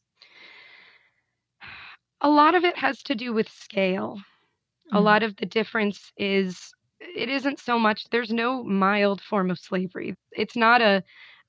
A 2.21 2.29
lot 2.29 2.55
of 2.55 2.65
it 2.65 2.77
has 2.77 3.03
to 3.05 3.15
do 3.15 3.33
with 3.33 3.49
scale. 3.49 4.17
Mm-hmm. 4.17 4.97
A 4.97 5.01
lot 5.01 5.23
of 5.23 5.37
the 5.37 5.47
difference 5.47 6.13
is 6.17 6.73
it 7.01 7.29
isn't 7.29 7.59
so 7.59 7.79
much 7.79 8.09
there's 8.11 8.31
no 8.31 8.63
mild 8.65 9.21
form 9.21 9.51
of 9.51 9.59
slavery. 9.59 10.17
It's 10.33 10.57
not 10.57 10.81
a 10.81 11.03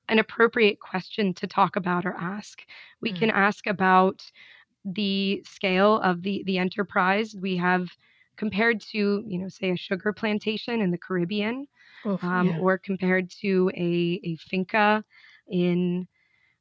an 0.08 0.18
appropriate 0.20 0.78
question 0.78 1.34
to 1.34 1.46
talk 1.48 1.74
about 1.74 2.06
or 2.06 2.14
ask. 2.14 2.62
We 3.00 3.10
mm-hmm. 3.10 3.18
can 3.18 3.30
ask 3.30 3.66
about 3.66 4.22
the 4.84 5.42
scale 5.46 6.00
of 6.00 6.22
the 6.22 6.42
the 6.46 6.58
enterprise. 6.58 7.34
We 7.38 7.56
have 7.56 7.88
compared 8.36 8.80
to, 8.80 9.24
you 9.26 9.38
know, 9.38 9.48
say 9.48 9.70
a 9.70 9.76
sugar 9.76 10.12
plantation 10.12 10.80
in 10.80 10.90
the 10.90 10.98
Caribbean, 10.98 11.66
um, 12.22 12.48
yeah. 12.48 12.58
or 12.58 12.78
compared 12.78 13.30
to 13.42 13.70
a, 13.74 14.20
a 14.24 14.36
finca 14.36 15.04
in 15.48 16.06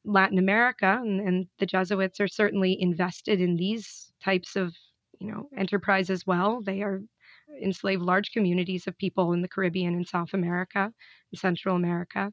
Latin 0.04 0.38
America. 0.38 1.00
And, 1.02 1.20
and, 1.22 1.48
the 1.60 1.66
Jesuits 1.66 2.20
are 2.20 2.28
certainly 2.28 2.80
invested 2.80 3.42
in 3.42 3.56
these 3.56 4.12
types 4.24 4.56
of, 4.56 4.74
you 5.20 5.32
know, 5.32 5.50
enterprise 5.58 6.10
as 6.10 6.25
well. 6.28 6.62
They 6.62 6.82
are 6.82 7.02
enslave 7.62 8.02
large 8.02 8.32
communities 8.32 8.88
of 8.88 8.98
people 8.98 9.34
in 9.34 9.42
the 9.42 9.48
Caribbean 9.48 9.94
and 9.94 10.08
South 10.08 10.34
America 10.34 10.92
and 11.32 11.40
Central 11.40 11.75
America. 11.75 12.32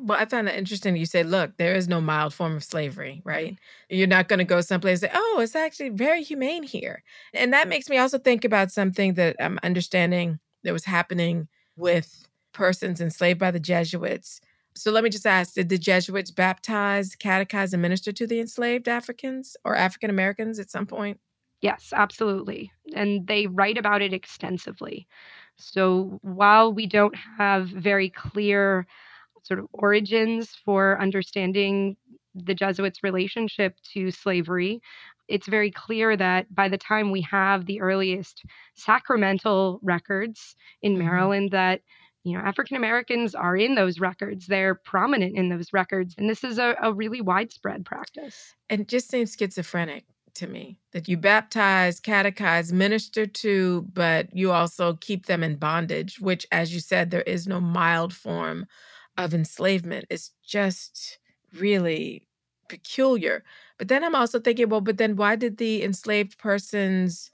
Well, 0.00 0.18
I 0.18 0.24
found 0.24 0.48
that 0.48 0.56
interesting. 0.56 0.96
You 0.96 1.06
say, 1.06 1.22
look, 1.22 1.56
there 1.56 1.74
is 1.74 1.86
no 1.86 2.00
mild 2.00 2.34
form 2.34 2.56
of 2.56 2.64
slavery, 2.64 3.22
right? 3.24 3.56
You're 3.88 4.08
not 4.08 4.28
going 4.28 4.38
to 4.38 4.44
go 4.44 4.60
someplace 4.60 5.02
and 5.02 5.12
say, 5.12 5.18
oh, 5.18 5.38
it's 5.40 5.54
actually 5.54 5.90
very 5.90 6.22
humane 6.22 6.64
here. 6.64 7.04
And 7.32 7.52
that 7.52 7.68
makes 7.68 7.88
me 7.88 7.98
also 7.98 8.18
think 8.18 8.44
about 8.44 8.72
something 8.72 9.14
that 9.14 9.36
I'm 9.38 9.58
understanding 9.62 10.40
that 10.64 10.72
was 10.72 10.84
happening 10.84 11.48
with 11.76 12.26
persons 12.54 13.00
enslaved 13.00 13.38
by 13.38 13.50
the 13.50 13.60
Jesuits. 13.60 14.40
So 14.76 14.90
let 14.90 15.04
me 15.04 15.10
just 15.10 15.26
ask 15.26 15.54
Did 15.54 15.68
the 15.68 15.78
Jesuits 15.78 16.30
baptize, 16.30 17.14
catechize, 17.14 17.72
and 17.72 17.82
minister 17.82 18.12
to 18.12 18.26
the 18.26 18.40
enslaved 18.40 18.88
Africans 18.88 19.56
or 19.64 19.76
African 19.76 20.10
Americans 20.10 20.58
at 20.58 20.70
some 20.70 20.86
point? 20.86 21.20
Yes, 21.60 21.92
absolutely. 21.94 22.72
And 22.94 23.26
they 23.26 23.46
write 23.46 23.78
about 23.78 24.02
it 24.02 24.12
extensively. 24.12 25.06
So 25.56 26.18
while 26.22 26.72
we 26.72 26.86
don't 26.86 27.14
have 27.38 27.68
very 27.68 28.10
clear 28.10 28.86
sort 29.42 29.60
of 29.60 29.66
origins 29.72 30.50
for 30.64 31.00
understanding 31.00 31.96
the 32.34 32.54
Jesuits' 32.54 33.02
relationship 33.02 33.76
to 33.92 34.10
slavery, 34.10 34.80
it's 35.28 35.46
very 35.46 35.70
clear 35.70 36.16
that 36.16 36.52
by 36.54 36.68
the 36.68 36.78
time 36.78 37.10
we 37.10 37.22
have 37.22 37.66
the 37.66 37.80
earliest 37.80 38.44
sacramental 38.74 39.78
records 39.82 40.56
in 40.82 40.92
mm-hmm. 40.92 41.02
Maryland, 41.02 41.50
that 41.52 41.80
you 42.24 42.36
know 42.36 42.44
African 42.44 42.76
Americans 42.76 43.34
are 43.34 43.56
in 43.56 43.74
those 43.74 44.00
records; 44.00 44.46
they're 44.46 44.74
prominent 44.74 45.36
in 45.36 45.48
those 45.48 45.72
records, 45.72 46.14
and 46.18 46.28
this 46.28 46.42
is 46.42 46.58
a, 46.58 46.76
a 46.82 46.92
really 46.92 47.20
widespread 47.20 47.84
practice. 47.84 48.54
And 48.68 48.88
just 48.88 49.10
seems 49.10 49.36
schizophrenic 49.38 50.04
to 50.34 50.46
me 50.46 50.80
that 50.92 51.06
you 51.06 51.16
baptize, 51.16 52.00
catechize, 52.00 52.72
minister 52.72 53.26
to, 53.26 53.86
but 53.92 54.34
you 54.34 54.50
also 54.50 54.94
keep 54.94 55.26
them 55.26 55.44
in 55.44 55.56
bondage. 55.56 56.18
Which, 56.18 56.46
as 56.50 56.74
you 56.74 56.80
said, 56.80 57.10
there 57.10 57.22
is 57.22 57.46
no 57.46 57.60
mild 57.60 58.12
form 58.12 58.66
of 59.16 59.32
enslavement 59.32 60.06
is 60.10 60.30
just 60.44 61.18
really 61.56 62.26
peculiar. 62.68 63.44
But 63.78 63.88
then 63.88 64.02
I'm 64.02 64.14
also 64.14 64.40
thinking, 64.40 64.68
well, 64.68 64.80
but 64.80 64.98
then 64.98 65.16
why 65.16 65.36
did 65.36 65.58
the 65.58 65.82
enslaved 65.82 66.38
persons 66.38 67.30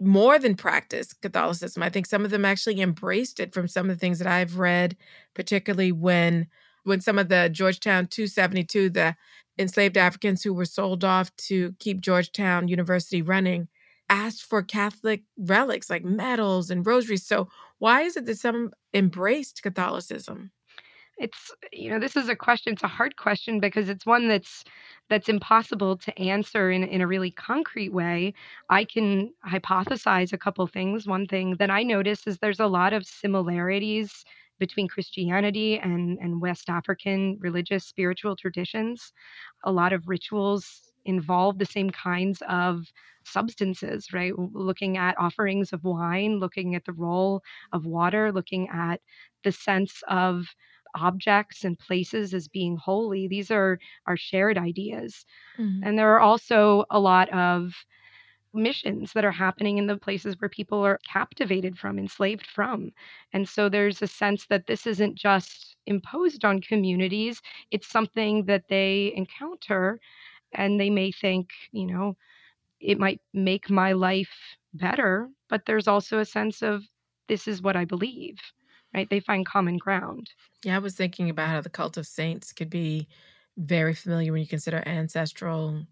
more 0.00 0.38
than 0.38 0.54
practice 0.56 1.12
Catholicism? 1.12 1.82
I 1.82 1.90
think 1.90 2.06
some 2.06 2.24
of 2.24 2.30
them 2.30 2.44
actually 2.44 2.80
embraced 2.80 3.40
it 3.40 3.54
from 3.54 3.68
some 3.68 3.88
of 3.88 3.96
the 3.96 4.00
things 4.00 4.18
that 4.18 4.28
I've 4.28 4.58
read, 4.58 4.96
particularly 5.34 5.92
when 5.92 6.48
when 6.84 7.00
some 7.00 7.18
of 7.18 7.28
the 7.28 7.48
Georgetown 7.50 8.06
272, 8.06 8.90
the 8.90 9.16
enslaved 9.58 9.96
Africans 9.96 10.42
who 10.42 10.52
were 10.52 10.66
sold 10.66 11.02
off 11.04 11.34
to 11.36 11.74
keep 11.78 12.00
Georgetown 12.00 12.68
University 12.68 13.22
running, 13.22 13.68
asked 14.10 14.44
for 14.44 14.62
Catholic 14.62 15.22
relics 15.38 15.88
like 15.88 16.04
medals 16.04 16.70
and 16.70 16.86
rosaries. 16.86 17.26
So 17.26 17.48
why 17.78 18.02
is 18.02 18.16
it 18.16 18.26
that 18.26 18.38
some 18.38 18.72
embraced 18.92 19.62
Catholicism? 19.62 20.50
It's 21.18 21.52
you 21.72 21.90
know 21.90 21.98
this 22.00 22.16
is 22.16 22.28
a 22.28 22.34
question 22.36 22.72
it's 22.72 22.82
a 22.82 22.88
hard 22.88 23.16
question 23.16 23.60
because 23.60 23.88
it's 23.88 24.04
one 24.06 24.28
that's 24.28 24.64
that's 25.08 25.28
impossible 25.28 25.96
to 25.96 26.18
answer 26.18 26.70
in, 26.70 26.82
in 26.84 27.00
a 27.00 27.06
really 27.06 27.30
concrete 27.30 27.92
way. 27.92 28.32
I 28.70 28.84
can 28.84 29.32
hypothesize 29.46 30.32
a 30.32 30.38
couple 30.38 30.66
things. 30.66 31.06
One 31.06 31.26
thing 31.26 31.56
that 31.58 31.70
i 31.70 31.82
notice 31.82 32.26
is 32.26 32.38
there's 32.38 32.60
a 32.60 32.66
lot 32.66 32.92
of 32.92 33.06
similarities 33.06 34.24
between 34.58 34.88
christianity 34.88 35.78
and 35.78 36.18
and 36.20 36.40
west 36.40 36.68
african 36.70 37.36
religious 37.40 37.84
spiritual 37.84 38.36
traditions. 38.36 39.12
A 39.64 39.72
lot 39.72 39.92
of 39.92 40.08
rituals 40.08 40.92
involve 41.04 41.58
the 41.58 41.66
same 41.66 41.90
kinds 41.90 42.42
of 42.48 42.86
substances, 43.24 44.12
right? 44.12 44.32
Looking 44.38 44.96
at 44.96 45.18
offerings 45.18 45.72
of 45.72 45.84
wine, 45.84 46.38
looking 46.38 46.74
at 46.74 46.84
the 46.84 46.92
role 46.92 47.42
of 47.72 47.86
water, 47.86 48.32
looking 48.32 48.68
at 48.70 49.00
the 49.44 49.52
sense 49.52 50.02
of 50.08 50.46
objects 50.94 51.64
and 51.64 51.78
places 51.78 52.34
as 52.34 52.48
being 52.48 52.76
holy. 52.76 53.28
These 53.28 53.50
are 53.50 53.78
our 54.06 54.16
shared 54.16 54.58
ideas. 54.58 55.24
Mm-hmm. 55.58 55.84
And 55.84 55.98
there 55.98 56.14
are 56.14 56.20
also 56.20 56.84
a 56.90 57.00
lot 57.00 57.28
of 57.30 57.74
missions 58.54 59.12
that 59.12 59.24
are 59.24 59.32
happening 59.32 59.78
in 59.78 59.86
the 59.86 59.96
places 59.96 60.36
where 60.40 60.48
people 60.48 60.84
are 60.84 61.00
captivated 61.10 61.76
from, 61.76 61.98
enslaved 61.98 62.46
from. 62.46 62.92
And 63.32 63.48
so 63.48 63.68
there's 63.68 64.00
a 64.00 64.06
sense 64.06 64.46
that 64.46 64.66
this 64.66 64.86
isn't 64.86 65.16
just 65.16 65.76
imposed 65.86 66.44
on 66.44 66.60
communities, 66.60 67.42
it's 67.70 67.88
something 67.88 68.44
that 68.46 68.68
they 68.68 69.12
encounter 69.16 69.98
and 70.52 70.80
they 70.80 70.88
may 70.88 71.10
think, 71.10 71.50
you 71.72 71.86
know, 71.86 72.16
it 72.80 72.98
might 72.98 73.20
make 73.32 73.68
my 73.68 73.92
life 73.92 74.56
better, 74.74 75.28
but 75.48 75.66
there's 75.66 75.88
also 75.88 76.18
a 76.18 76.24
sense 76.24 76.62
of 76.62 76.84
this 77.28 77.48
is 77.48 77.62
what 77.62 77.76
I 77.76 77.84
believe, 77.84 78.38
right? 78.94 79.08
They 79.10 79.20
find 79.20 79.44
common 79.44 79.78
ground. 79.78 80.30
Yeah, 80.64 80.76
I 80.76 80.78
was 80.78 80.94
thinking 80.94 81.28
about 81.30 81.48
how 81.48 81.60
the 81.60 81.68
cult 81.70 81.96
of 81.96 82.06
saints 82.06 82.52
could 82.52 82.70
be 82.70 83.08
very 83.56 83.94
familiar 83.94 84.32
when 84.32 84.40
you 84.40 84.48
consider 84.48 84.82
ancestral 84.86 85.86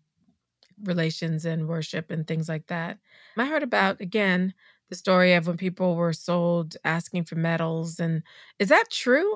relations 0.85 1.45
and 1.45 1.69
worship 1.69 2.11
and 2.11 2.27
things 2.27 2.49
like 2.49 2.67
that. 2.69 2.99
I 3.37 3.47
heard 3.47 3.63
about, 3.63 4.01
again, 4.01 4.55
the 4.89 4.97
story 4.97 5.35
of 5.35 5.47
when 5.47 5.57
people 5.57 5.97
were 5.97 6.13
sold 6.13 6.77
asking 6.85 7.25
for 7.25 7.37
medals. 7.37 8.01
And 8.01 8.23
is 8.59 8.69
that 8.69 8.91
true? 8.91 9.35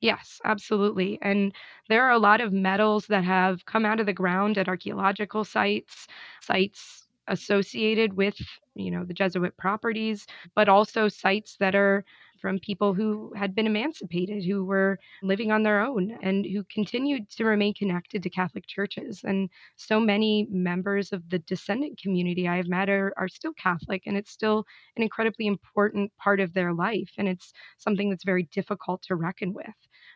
Yes, 0.00 0.40
absolutely. 0.44 1.18
And 1.22 1.52
there 1.88 2.04
are 2.04 2.12
a 2.12 2.18
lot 2.18 2.40
of 2.40 2.52
medals 2.52 3.06
that 3.08 3.24
have 3.24 3.64
come 3.66 3.84
out 3.84 3.98
of 3.98 4.06
the 4.06 4.12
ground 4.12 4.56
at 4.56 4.68
archaeological 4.68 5.44
sites, 5.44 6.06
sites 6.40 7.06
associated 7.26 8.14
with, 8.14 8.36
you 8.74 8.90
know, 8.90 9.04
the 9.04 9.12
Jesuit 9.12 9.56
properties, 9.56 10.26
but 10.54 10.68
also 10.68 11.08
sites 11.08 11.56
that 11.58 11.74
are 11.74 12.04
from 12.40 12.58
people 12.58 12.94
who 12.94 13.32
had 13.34 13.54
been 13.54 13.66
emancipated, 13.66 14.44
who 14.44 14.64
were 14.64 14.98
living 15.22 15.50
on 15.52 15.62
their 15.62 15.80
own, 15.80 16.16
and 16.22 16.46
who 16.46 16.64
continued 16.64 17.28
to 17.30 17.44
remain 17.44 17.74
connected 17.74 18.22
to 18.22 18.30
Catholic 18.30 18.66
churches. 18.66 19.22
And 19.24 19.50
so 19.76 20.00
many 20.00 20.46
members 20.50 21.12
of 21.12 21.28
the 21.30 21.38
descendant 21.40 22.00
community 22.00 22.48
I 22.48 22.56
have 22.56 22.68
met 22.68 22.88
are, 22.88 23.12
are 23.16 23.28
still 23.28 23.52
Catholic, 23.52 24.02
and 24.06 24.16
it's 24.16 24.30
still 24.30 24.64
an 24.96 25.02
incredibly 25.02 25.46
important 25.46 26.12
part 26.16 26.40
of 26.40 26.54
their 26.54 26.72
life. 26.72 27.12
And 27.18 27.28
it's 27.28 27.52
something 27.78 28.10
that's 28.10 28.24
very 28.24 28.44
difficult 28.44 29.02
to 29.02 29.16
reckon 29.16 29.52
with. 29.52 29.66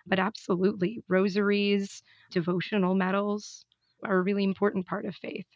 But 0.06 0.18
absolutely, 0.18 1.02
rosaries, 1.08 2.02
devotional 2.30 2.94
medals 2.94 3.64
are 4.04 4.18
a 4.18 4.22
really 4.22 4.44
important 4.44 4.86
part 4.86 5.06
of 5.06 5.14
faith. 5.14 5.46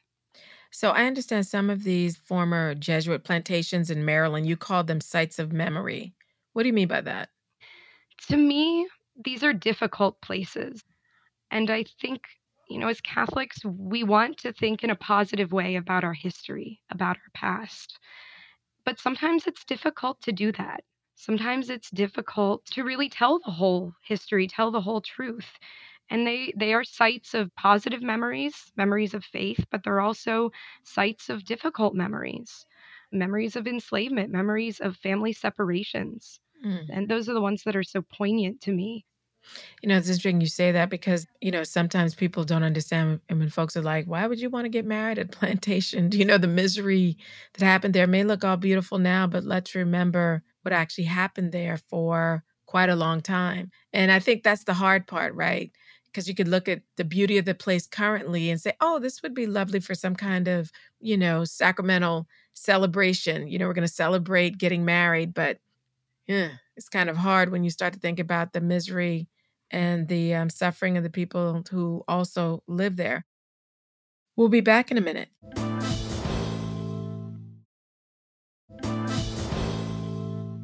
So 0.70 0.90
I 0.90 1.06
understand 1.06 1.46
some 1.46 1.70
of 1.70 1.84
these 1.84 2.16
former 2.16 2.74
Jesuit 2.74 3.24
plantations 3.24 3.90
in 3.90 4.04
Maryland, 4.04 4.46
you 4.46 4.56
called 4.56 4.86
them 4.86 5.00
sites 5.00 5.38
of 5.38 5.52
memory. 5.52 6.14
What 6.56 6.62
do 6.62 6.68
you 6.68 6.72
mean 6.72 6.88
by 6.88 7.02
that? 7.02 7.28
To 8.28 8.38
me, 8.38 8.88
these 9.22 9.44
are 9.44 9.52
difficult 9.52 10.22
places. 10.22 10.82
And 11.50 11.70
I 11.70 11.84
think, 12.00 12.22
you 12.70 12.78
know, 12.78 12.88
as 12.88 13.02
Catholics, 13.02 13.62
we 13.66 14.04
want 14.04 14.38
to 14.38 14.54
think 14.54 14.82
in 14.82 14.88
a 14.88 14.96
positive 14.96 15.52
way 15.52 15.76
about 15.76 16.02
our 16.02 16.14
history, 16.14 16.80
about 16.90 17.18
our 17.18 17.30
past. 17.34 17.98
But 18.86 18.98
sometimes 18.98 19.46
it's 19.46 19.66
difficult 19.66 20.22
to 20.22 20.32
do 20.32 20.50
that. 20.52 20.84
Sometimes 21.14 21.68
it's 21.68 21.90
difficult 21.90 22.64
to 22.72 22.84
really 22.84 23.10
tell 23.10 23.38
the 23.40 23.50
whole 23.52 23.92
history, 24.02 24.48
tell 24.48 24.70
the 24.70 24.80
whole 24.80 25.02
truth. 25.02 25.58
And 26.08 26.26
they, 26.26 26.54
they 26.56 26.72
are 26.72 26.84
sites 26.84 27.34
of 27.34 27.54
positive 27.56 28.00
memories, 28.02 28.72
memories 28.76 29.12
of 29.12 29.26
faith, 29.26 29.66
but 29.70 29.82
they're 29.84 30.00
also 30.00 30.52
sites 30.84 31.28
of 31.28 31.44
difficult 31.44 31.94
memories, 31.94 32.64
memories 33.12 33.56
of 33.56 33.66
enslavement, 33.66 34.30
memories 34.30 34.80
of 34.80 34.96
family 34.96 35.34
separations. 35.34 36.40
Mm. 36.66 36.86
And 36.90 37.08
those 37.08 37.28
are 37.28 37.34
the 37.34 37.40
ones 37.40 37.62
that 37.64 37.76
are 37.76 37.84
so 37.84 38.02
poignant 38.02 38.60
to 38.62 38.72
me. 38.72 39.04
You 39.80 39.88
know, 39.88 39.96
it's 39.96 40.08
interesting 40.08 40.40
you 40.40 40.48
say 40.48 40.72
that 40.72 40.90
because, 40.90 41.26
you 41.40 41.52
know, 41.52 41.62
sometimes 41.62 42.16
people 42.16 42.42
don't 42.42 42.64
understand 42.64 43.20
and 43.28 43.38
when 43.38 43.48
folks 43.48 43.76
are 43.76 43.82
like, 43.82 44.06
why 44.06 44.26
would 44.26 44.40
you 44.40 44.50
want 44.50 44.64
to 44.64 44.68
get 44.70 44.84
married 44.84 45.18
at 45.18 45.30
plantation? 45.38 46.08
Do 46.08 46.18
you 46.18 46.24
know 46.24 46.38
the 46.38 46.48
misery 46.48 47.16
that 47.54 47.64
happened 47.64 47.94
there 47.94 48.08
may 48.08 48.24
look 48.24 48.42
all 48.44 48.56
beautiful 48.56 48.98
now, 48.98 49.28
but 49.28 49.44
let's 49.44 49.74
remember 49.76 50.42
what 50.62 50.72
actually 50.72 51.04
happened 51.04 51.52
there 51.52 51.78
for 51.88 52.42
quite 52.66 52.88
a 52.88 52.96
long 52.96 53.20
time. 53.20 53.70
And 53.92 54.10
I 54.10 54.18
think 54.18 54.42
that's 54.42 54.64
the 54.64 54.74
hard 54.74 55.06
part, 55.06 55.32
right? 55.34 55.70
Because 56.06 56.28
you 56.28 56.34
could 56.34 56.48
look 56.48 56.68
at 56.68 56.82
the 56.96 57.04
beauty 57.04 57.38
of 57.38 57.44
the 57.44 57.54
place 57.54 57.86
currently 57.86 58.50
and 58.50 58.60
say, 58.60 58.72
oh, 58.80 58.98
this 58.98 59.22
would 59.22 59.34
be 59.34 59.46
lovely 59.46 59.78
for 59.78 59.94
some 59.94 60.16
kind 60.16 60.48
of, 60.48 60.72
you 60.98 61.16
know, 61.16 61.44
sacramental 61.44 62.26
celebration. 62.54 63.46
You 63.46 63.58
know, 63.58 63.66
we're 63.68 63.74
going 63.74 63.86
to 63.86 63.92
celebrate 63.92 64.58
getting 64.58 64.84
married, 64.84 65.34
but 65.34 65.58
yeah, 66.26 66.50
it's 66.76 66.88
kind 66.88 67.08
of 67.08 67.16
hard 67.16 67.50
when 67.50 67.62
you 67.62 67.70
start 67.70 67.92
to 67.94 68.00
think 68.00 68.18
about 68.18 68.52
the 68.52 68.60
misery 68.60 69.28
and 69.70 70.08
the 70.08 70.34
um, 70.34 70.50
suffering 70.50 70.96
of 70.96 71.02
the 71.02 71.10
people 71.10 71.62
who 71.70 72.02
also 72.08 72.62
live 72.66 72.96
there. 72.96 73.24
We'll 74.36 74.48
be 74.48 74.60
back 74.60 74.90
in 74.90 74.98
a 74.98 75.00
minute. 75.00 75.28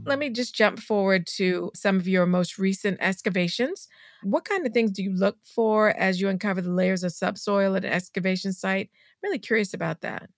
Let 0.04 0.18
me 0.18 0.30
just 0.30 0.54
jump 0.54 0.80
forward 0.80 1.26
to 1.36 1.70
some 1.74 1.96
of 1.96 2.08
your 2.08 2.26
most 2.26 2.58
recent 2.58 2.98
excavations. 3.00 3.88
What 4.22 4.44
kind 4.44 4.66
of 4.66 4.72
things 4.72 4.90
do 4.90 5.02
you 5.02 5.14
look 5.14 5.38
for 5.44 5.90
as 5.90 6.20
you 6.20 6.28
uncover 6.28 6.60
the 6.60 6.72
layers 6.72 7.04
of 7.04 7.12
subsoil 7.12 7.76
at 7.76 7.84
an 7.84 7.92
excavation 7.92 8.52
site? 8.52 8.90
I'm 8.92 9.28
really 9.28 9.38
curious 9.38 9.72
about 9.72 10.00
that. 10.02 10.28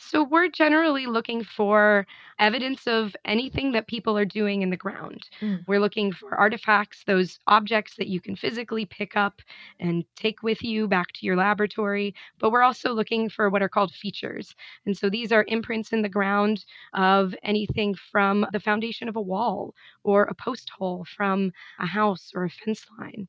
So, 0.00 0.22
we're 0.22 0.48
generally 0.48 1.06
looking 1.06 1.42
for 1.42 2.06
evidence 2.38 2.86
of 2.86 3.16
anything 3.24 3.72
that 3.72 3.88
people 3.88 4.16
are 4.16 4.24
doing 4.24 4.62
in 4.62 4.70
the 4.70 4.76
ground. 4.76 5.28
Mm. 5.40 5.64
We're 5.66 5.80
looking 5.80 6.12
for 6.12 6.36
artifacts, 6.36 7.02
those 7.04 7.40
objects 7.48 7.96
that 7.96 8.06
you 8.06 8.20
can 8.20 8.36
physically 8.36 8.86
pick 8.86 9.16
up 9.16 9.42
and 9.80 10.04
take 10.14 10.42
with 10.44 10.62
you 10.62 10.86
back 10.86 11.08
to 11.14 11.26
your 11.26 11.34
laboratory. 11.34 12.14
But 12.38 12.52
we're 12.52 12.62
also 12.62 12.92
looking 12.92 13.28
for 13.28 13.50
what 13.50 13.60
are 13.60 13.68
called 13.68 13.92
features. 13.92 14.54
And 14.86 14.96
so, 14.96 15.10
these 15.10 15.32
are 15.32 15.44
imprints 15.48 15.92
in 15.92 16.02
the 16.02 16.08
ground 16.08 16.64
of 16.94 17.34
anything 17.42 17.96
from 17.96 18.46
the 18.52 18.60
foundation 18.60 19.08
of 19.08 19.16
a 19.16 19.20
wall 19.20 19.74
or 20.04 20.24
a 20.24 20.34
post 20.34 20.70
hole 20.70 21.04
from 21.16 21.50
a 21.80 21.86
house 21.86 22.30
or 22.34 22.44
a 22.44 22.50
fence 22.50 22.86
line. 23.00 23.26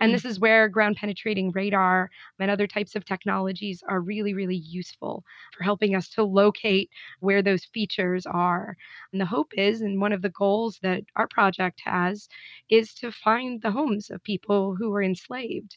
And 0.00 0.10
mm. 0.10 0.14
this 0.14 0.24
is 0.24 0.40
where 0.40 0.68
ground 0.68 0.96
penetrating 0.96 1.50
radar 1.52 2.10
and 2.38 2.50
other 2.50 2.66
types 2.66 2.94
of 2.94 3.04
technologies 3.04 3.82
are 3.88 4.00
really, 4.00 4.34
really 4.34 4.56
useful 4.56 5.24
for 5.56 5.64
helping 5.64 5.94
us 5.94 6.08
to 6.10 6.24
locate 6.24 6.90
where 7.20 7.42
those 7.42 7.64
features 7.64 8.26
are. 8.26 8.76
And 9.12 9.20
the 9.20 9.26
hope 9.26 9.52
is, 9.56 9.80
and 9.80 10.00
one 10.00 10.12
of 10.12 10.22
the 10.22 10.30
goals 10.30 10.78
that 10.82 11.02
our 11.16 11.28
project 11.28 11.80
has, 11.84 12.28
is 12.68 12.94
to 12.94 13.12
find 13.12 13.60
the 13.62 13.70
homes 13.70 14.10
of 14.10 14.22
people 14.22 14.74
who 14.74 14.90
were 14.90 15.02
enslaved. 15.02 15.76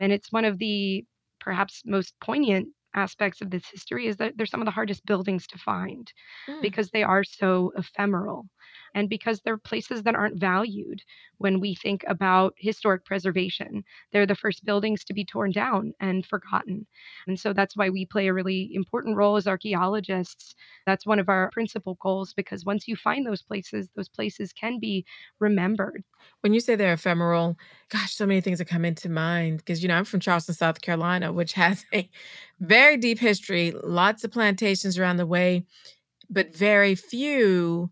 And 0.00 0.12
it's 0.12 0.32
one 0.32 0.44
of 0.44 0.58
the 0.58 1.04
perhaps 1.40 1.82
most 1.84 2.14
poignant 2.20 2.68
aspects 2.96 3.40
of 3.40 3.50
this 3.50 3.68
history 3.70 4.06
is 4.06 4.16
that 4.16 4.36
they're 4.36 4.46
some 4.46 4.60
of 4.60 4.64
the 4.64 4.70
hardest 4.70 5.04
buildings 5.06 5.46
to 5.46 5.58
find 5.58 6.12
mm. 6.48 6.60
because 6.62 6.90
they 6.90 7.02
are 7.02 7.22
so 7.22 7.72
ephemeral 7.76 8.46
and 8.96 9.10
because 9.10 9.42
they're 9.42 9.58
places 9.58 10.02
that 10.02 10.14
aren't 10.14 10.40
valued 10.40 11.02
when 11.36 11.60
we 11.60 11.74
think 11.74 12.02
about 12.08 12.54
historic 12.56 13.04
preservation. 13.04 13.84
They're 14.10 14.26
the 14.26 14.34
first 14.34 14.64
buildings 14.64 15.04
to 15.04 15.12
be 15.12 15.22
torn 15.22 15.52
down 15.52 15.92
and 16.00 16.24
forgotten. 16.24 16.86
And 17.26 17.38
so 17.38 17.52
that's 17.52 17.76
why 17.76 17.90
we 17.90 18.06
play 18.06 18.26
a 18.26 18.32
really 18.32 18.70
important 18.72 19.18
role 19.18 19.36
as 19.36 19.46
archaeologists. 19.46 20.54
That's 20.86 21.04
one 21.04 21.18
of 21.18 21.28
our 21.28 21.50
principal 21.52 21.98
goals 22.00 22.32
because 22.32 22.64
once 22.64 22.88
you 22.88 22.96
find 22.96 23.26
those 23.26 23.42
places, 23.42 23.90
those 23.94 24.08
places 24.08 24.54
can 24.54 24.80
be 24.80 25.04
remembered. 25.40 26.02
When 26.40 26.54
you 26.54 26.60
say 26.60 26.74
they're 26.74 26.94
ephemeral, 26.94 27.58
gosh, 27.90 28.14
so 28.14 28.24
many 28.24 28.40
things 28.40 28.58
that 28.58 28.64
come 28.64 28.86
into 28.86 29.10
mind 29.10 29.58
because, 29.58 29.82
you 29.82 29.88
know, 29.88 29.96
I'm 29.96 30.06
from 30.06 30.20
Charleston, 30.20 30.54
South 30.54 30.80
Carolina, 30.80 31.34
which 31.34 31.52
has 31.52 31.84
a 31.92 32.08
very 32.60 32.96
deep 32.96 33.18
history, 33.18 33.72
lots 33.84 34.24
of 34.24 34.30
plantations 34.30 34.98
around 34.98 35.18
the 35.18 35.26
way, 35.26 35.66
but 36.30 36.56
very 36.56 36.94
few 36.94 37.90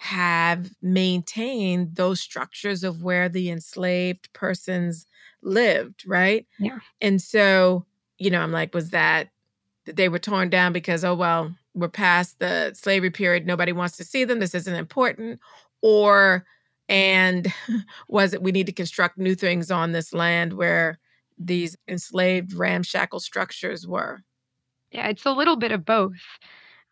have 0.00 0.70
maintained 0.80 1.94
those 1.94 2.22
structures 2.22 2.84
of 2.84 3.02
where 3.02 3.28
the 3.28 3.50
enslaved 3.50 4.32
persons 4.32 5.06
lived, 5.42 6.04
right? 6.06 6.46
Yeah. 6.58 6.78
And 7.02 7.20
so, 7.20 7.84
you 8.16 8.30
know, 8.30 8.40
I'm 8.40 8.50
like, 8.50 8.72
was 8.72 8.90
that 8.90 9.28
they 9.84 10.08
were 10.08 10.18
torn 10.18 10.48
down 10.48 10.72
because, 10.72 11.04
oh, 11.04 11.14
well, 11.14 11.54
we're 11.74 11.88
past 11.88 12.38
the 12.38 12.72
slavery 12.74 13.10
period. 13.10 13.46
Nobody 13.46 13.72
wants 13.72 13.98
to 13.98 14.04
see 14.04 14.24
them. 14.24 14.38
This 14.38 14.54
isn't 14.54 14.74
important. 14.74 15.38
Or, 15.82 16.46
and 16.88 17.52
was 18.08 18.32
it 18.32 18.42
we 18.42 18.52
need 18.52 18.66
to 18.66 18.72
construct 18.72 19.18
new 19.18 19.34
things 19.34 19.70
on 19.70 19.92
this 19.92 20.14
land 20.14 20.54
where 20.54 20.98
these 21.38 21.76
enslaved 21.88 22.54
ramshackle 22.54 23.20
structures 23.20 23.86
were? 23.86 24.22
Yeah, 24.92 25.08
it's 25.08 25.26
a 25.26 25.32
little 25.32 25.56
bit 25.56 25.72
of 25.72 25.84
both. 25.84 26.16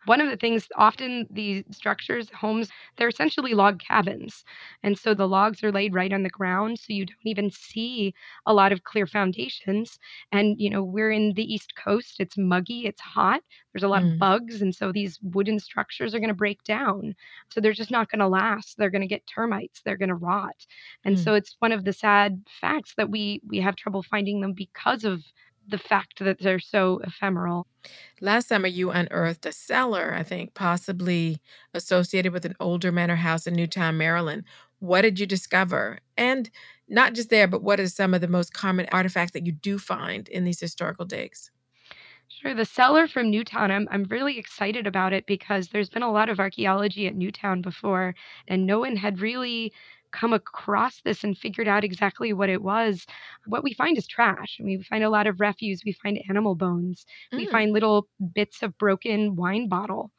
One 0.07 0.21
of 0.21 0.31
the 0.31 0.37
things, 0.37 0.67
often 0.77 1.27
these 1.31 1.65
structures, 1.71 2.31
homes, 2.31 2.69
they're 2.97 3.09
essentially 3.09 3.55
log 3.55 3.81
cabins. 3.81 4.45
And 4.83 4.99
so 4.99 5.13
the 5.13 5.29
logs 5.29 5.63
are 5.63 5.73
laid 5.73 5.95
right 5.95 6.13
on 6.13 6.23
the 6.23 6.31
ground. 6.31 6.79
So 6.79 6.93
you 6.93 7.07
don't 7.07 7.17
even 7.25 7.51
see 7.51 8.15
a 8.47 8.55
lot 8.55 8.73
of 8.73 8.85
clear 8.85 9.07
foundations. 9.07 9.99
And, 10.33 10.59
you 10.59 10.71
know, 10.71 10.83
we're 10.83 11.11
in 11.11 11.35
the 11.35 11.53
East 11.53 11.75
Coast. 11.77 12.17
It's 12.21 12.39
muggy, 12.39 12.87
it's 12.87 13.01
hot, 13.01 13.43
there's 13.73 13.83
a 13.83 13.89
lot 13.89 14.03
mm. 14.03 14.13
of 14.13 14.19
bugs. 14.19 14.63
And 14.63 14.75
so 14.75 14.93
these 14.93 15.19
wooden 15.23 15.59
structures 15.59 16.15
are 16.15 16.21
going 16.21 16.29
to 16.29 16.35
break 16.35 16.63
down. 16.65 17.15
So 17.51 17.61
they're 17.61 17.73
just 17.73 17.91
not 17.91 18.11
going 18.11 18.21
to 18.21 18.29
last. 18.29 18.77
They're 18.79 18.91
going 18.91 19.03
to 19.03 19.09
get 19.09 19.27
termites, 19.27 19.83
they're 19.83 19.97
going 19.97 20.09
to 20.09 20.15
rot. 20.15 20.67
And 21.05 21.17
mm. 21.17 21.25
so 21.25 21.35
it's 21.35 21.57
one 21.59 21.73
of 21.73 21.85
the 21.85 21.93
sad 21.93 22.43
facts 22.61 22.95
that 22.97 23.11
we 23.11 23.43
we 23.47 23.59
have 23.61 23.77
trouble 23.77 24.03
finding 24.03 24.41
them 24.41 24.53
because 24.53 25.05
of 25.05 25.23
the 25.69 25.79
fact 25.79 26.19
that 26.21 26.39
they're 26.41 26.59
so 26.59 27.01
ephemeral. 27.05 27.67
Last 28.21 28.49
summer, 28.49 28.67
you 28.67 28.91
unearthed 28.91 29.47
a 29.47 29.53
cellar, 29.53 30.15
I 30.15 30.23
think, 30.23 30.55
possibly 30.55 31.41
associated 31.75 32.33
with 32.33 32.45
an 32.45 32.55
older 32.61 32.91
manor 32.93 33.17
house 33.17 33.47
in 33.47 33.55
Newtown, 33.55 33.97
Maryland. 33.97 34.45
What 34.81 35.03
did 35.03 35.19
you 35.21 35.27
discover? 35.27 35.99
And 36.17 36.51
not 36.89 37.15
just 37.15 37.31
there, 37.31 37.49
but 37.49 37.63
what 37.63 37.81
are 37.81 37.89
some 37.89 38.15
of 38.15 38.21
the 38.21 38.29
most 38.29 38.53
common 38.53 38.87
artifacts 38.93 39.33
that 39.33 39.47
you 39.47 39.53
do 39.53 39.79
find 39.79 40.29
in 40.29 40.45
these 40.45 40.61
historical 40.61 41.05
digs? 41.05 41.51
Sure. 42.29 42.55
The 42.55 42.65
cellar 42.65 43.09
from 43.09 43.31
Newtown, 43.31 43.71
I'm, 43.71 43.89
I'm 43.91 44.05
really 44.05 44.39
excited 44.39 44.87
about 44.87 45.13
it 45.13 45.27
because 45.27 45.69
there's 45.69 45.89
been 45.89 46.03
a 46.03 46.13
lot 46.13 46.29
of 46.29 46.39
archaeology 46.39 47.07
at 47.07 47.17
Newtown 47.17 47.63
before, 47.63 48.15
and 48.47 48.67
no 48.67 48.79
one 48.81 48.97
had 48.97 49.21
really 49.21 49.73
come 50.13 50.33
across 50.33 51.01
this 51.03 51.25
and 51.25 51.37
figured 51.37 51.69
out 51.69 51.85
exactly 51.85 52.33
what 52.33 52.49
it 52.49 52.63
was. 52.63 53.07
What 53.47 53.65
we 53.65 53.75
find 53.75 53.97
is 53.99 54.07
trash. 54.07 54.59
I 54.61 54.63
mean, 54.63 54.79
we 54.79 54.85
find 54.85 55.05
a 55.05 55.11
lot 55.11 55.27
of 55.27 55.41
refuse, 55.41 55.83
we 55.85 55.93
find 55.93 56.21
animal 56.29 56.55
bones, 56.55 57.07
mm. 57.33 57.39
we 57.39 57.47
find 57.47 57.73
little 57.73 58.09
bits 58.35 58.63
of 58.63 58.77
broken 58.79 59.37
wine 59.37 59.69
bottle. 59.69 60.11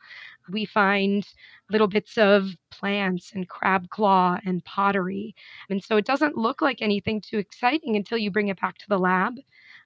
We 0.52 0.66
find 0.66 1.28
little 1.70 1.88
bits 1.88 2.18
of 2.18 2.50
plants 2.72 3.32
and 3.36 3.48
crab 3.48 3.90
claw 3.90 4.40
and 4.46 4.66
pottery. 4.66 5.36
And 5.70 5.84
so 5.84 5.98
it 5.98 6.06
doesn't 6.06 6.38
look 6.38 6.62
like 6.62 6.82
anything 6.82 7.22
too 7.22 7.38
exciting 7.38 7.96
until 7.96 8.18
you 8.18 8.32
bring 8.32 8.48
it 8.48 8.60
back 8.60 8.80
to 8.80 8.90
the 8.90 8.98
lab 8.98 9.36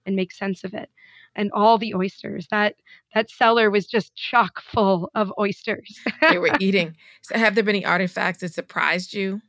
and 0.05 0.15
make 0.15 0.31
sense 0.31 0.63
of 0.63 0.73
it 0.73 0.89
and 1.35 1.51
all 1.51 1.77
the 1.77 1.93
oysters. 1.93 2.47
That 2.51 2.75
that 3.13 3.29
cellar 3.29 3.69
was 3.69 3.87
just 3.87 4.15
chock 4.15 4.61
full 4.61 5.11
of 5.15 5.33
oysters. 5.39 5.99
they 6.21 6.37
were 6.37 6.55
eating. 6.59 6.95
So 7.21 7.37
have 7.37 7.55
there 7.55 7.63
been 7.63 7.75
any 7.75 7.85
artifacts 7.85 8.41
that 8.41 8.53
surprised 8.53 9.13
you? 9.13 9.41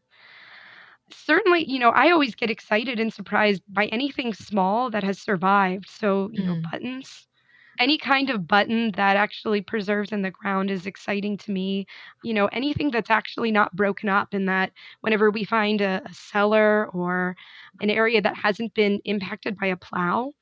Certainly, 1.14 1.70
you 1.70 1.78
know, 1.78 1.90
I 1.90 2.10
always 2.10 2.34
get 2.34 2.50
excited 2.50 2.98
and 2.98 3.12
surprised 3.12 3.62
by 3.68 3.86
anything 3.86 4.34
small 4.34 4.90
that 4.90 5.04
has 5.04 5.18
survived. 5.18 5.88
So, 5.88 6.30
you 6.32 6.42
mm. 6.42 6.46
know, 6.46 6.70
buttons, 6.70 7.26
any 7.78 7.98
kind 7.98 8.30
of 8.30 8.46
button 8.46 8.92
that 8.92 9.16
actually 9.16 9.60
preserves 9.60 10.12
in 10.12 10.22
the 10.22 10.30
ground 10.30 10.70
is 10.70 10.86
exciting 10.86 11.36
to 11.38 11.50
me. 11.50 11.86
You 12.22 12.34
know, 12.34 12.46
anything 12.46 12.90
that's 12.90 13.10
actually 13.10 13.50
not 13.50 13.74
broken 13.74 14.08
up, 14.08 14.34
and 14.34 14.48
that 14.48 14.72
whenever 15.00 15.30
we 15.30 15.44
find 15.44 15.80
a, 15.80 16.02
a 16.04 16.14
cellar 16.14 16.88
or 16.92 17.36
an 17.80 17.90
area 17.90 18.20
that 18.20 18.36
hasn't 18.36 18.74
been 18.74 19.00
impacted 19.04 19.58
by 19.58 19.66
a 19.66 19.76
plow, 19.76 20.32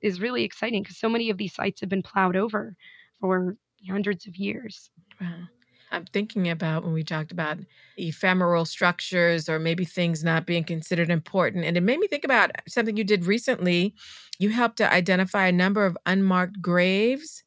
is 0.00 0.20
really 0.20 0.44
exciting 0.44 0.82
because 0.82 0.96
so 0.96 1.08
many 1.08 1.30
of 1.30 1.38
these 1.38 1.54
sites 1.54 1.80
have 1.80 1.88
been 1.90 2.02
plowed 2.02 2.36
over 2.36 2.76
for 3.20 3.56
hundreds 3.88 4.26
of 4.26 4.36
years. 4.36 4.90
Wow. 5.20 5.44
I'm 5.90 6.04
thinking 6.04 6.48
about 6.48 6.84
when 6.84 6.92
we 6.92 7.02
talked 7.02 7.32
about 7.32 7.58
ephemeral 7.96 8.64
structures 8.64 9.48
or 9.48 9.58
maybe 9.58 9.84
things 9.84 10.22
not 10.22 10.46
being 10.46 10.64
considered 10.64 11.10
important. 11.10 11.64
And 11.64 11.76
it 11.76 11.82
made 11.82 11.98
me 11.98 12.06
think 12.06 12.24
about 12.24 12.50
something 12.68 12.96
you 12.96 13.04
did 13.04 13.24
recently. 13.24 13.94
You 14.38 14.50
helped 14.50 14.76
to 14.78 14.92
identify 14.92 15.46
a 15.46 15.52
number 15.52 15.86
of 15.86 15.96
unmarked 16.06 16.60
graves 16.60 17.42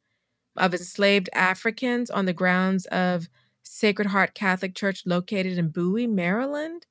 of 0.57 0.73
enslaved 0.73 1.29
Africans 1.33 2.09
on 2.09 2.25
the 2.25 2.33
grounds 2.33 2.85
of 2.87 3.29
Sacred 3.63 4.07
Heart 4.07 4.33
Catholic 4.33 4.75
Church 4.75 5.03
located 5.05 5.57
in 5.57 5.69
Bowie, 5.69 6.07
Maryland. 6.07 6.85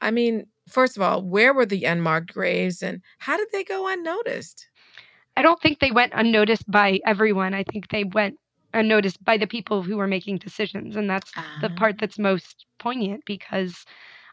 I 0.00 0.10
mean, 0.10 0.46
first 0.68 0.96
of 0.96 1.02
all, 1.02 1.22
where 1.22 1.52
were 1.52 1.66
the 1.66 1.84
unmarked 1.84 2.32
graves 2.32 2.82
and 2.82 3.02
how 3.18 3.36
did 3.36 3.48
they 3.52 3.64
go 3.64 3.88
unnoticed? 3.88 4.68
I 5.36 5.42
don't 5.42 5.60
think 5.60 5.78
they 5.78 5.92
went 5.92 6.12
unnoticed 6.16 6.68
by 6.68 6.98
everyone. 7.06 7.54
I 7.54 7.62
think 7.62 7.88
they 7.88 8.04
went 8.04 8.38
unnoticed 8.78 9.22
by 9.24 9.36
the 9.36 9.46
people 9.46 9.82
who 9.82 9.98
are 10.00 10.06
making 10.06 10.38
decisions. 10.38 10.96
And 10.96 11.08
that's 11.08 11.30
uh-huh. 11.36 11.68
the 11.68 11.74
part 11.74 11.96
ah. 11.96 11.98
that's 12.00 12.18
most 12.18 12.66
poignant 12.78 13.24
because 13.26 13.84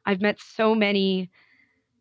I've 0.05 0.21
met 0.21 0.39
so 0.39 0.75
many 0.75 1.29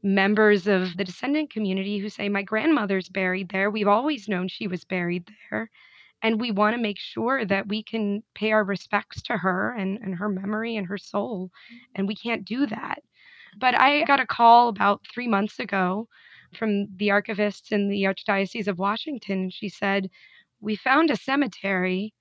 members 0.03 0.67
of 0.67 0.97
the 0.97 1.05
descendant 1.05 1.51
community 1.51 1.99
who 1.99 2.09
say, 2.09 2.29
My 2.29 2.43
grandmother's 2.43 3.09
buried 3.09 3.49
there. 3.49 3.71
We've 3.71 3.89
always 3.89 4.29
known 4.29 4.49
she 4.49 4.69
was 4.69 4.85
buried 4.85 5.29
there. 5.51 5.71
And 6.23 6.41
we 6.41 6.53
want 6.53 6.75
to 6.75 6.81
make 6.81 6.99
sure 6.99 7.45
that 7.45 7.69
we 7.69 7.83
can 7.83 8.23
pay 8.35 8.53
our 8.53 8.65
respects 8.65 9.21
to 9.23 9.37
her 9.37 9.75
and, 9.75 9.99
and 9.99 10.15
her 10.15 10.29
memory 10.29 10.77
and 10.77 10.87
her 10.87 10.97
soul. 10.97 11.51
And 11.95 12.09
we 12.09 12.15
can't 12.15 12.47
do 12.47 12.67
that. 12.67 13.03
But 13.59 13.79
I 13.79 14.05
got 14.05 14.21
a 14.21 14.27
call 14.27 14.69
about 14.69 15.03
three 15.13 15.29
months 15.29 15.59
ago 15.59 16.09
from 16.57 16.89
the 16.97 17.11
archivist 17.11 17.73
in 17.73 17.89
the 17.89 18.05
Archdiocese 18.05 18.69
of 18.69 18.79
Washington. 18.79 19.51
She 19.51 19.69
said, 19.69 20.11
We 20.61 20.77
found 20.77 21.11
a 21.11 21.17
cemetery. 21.17 22.15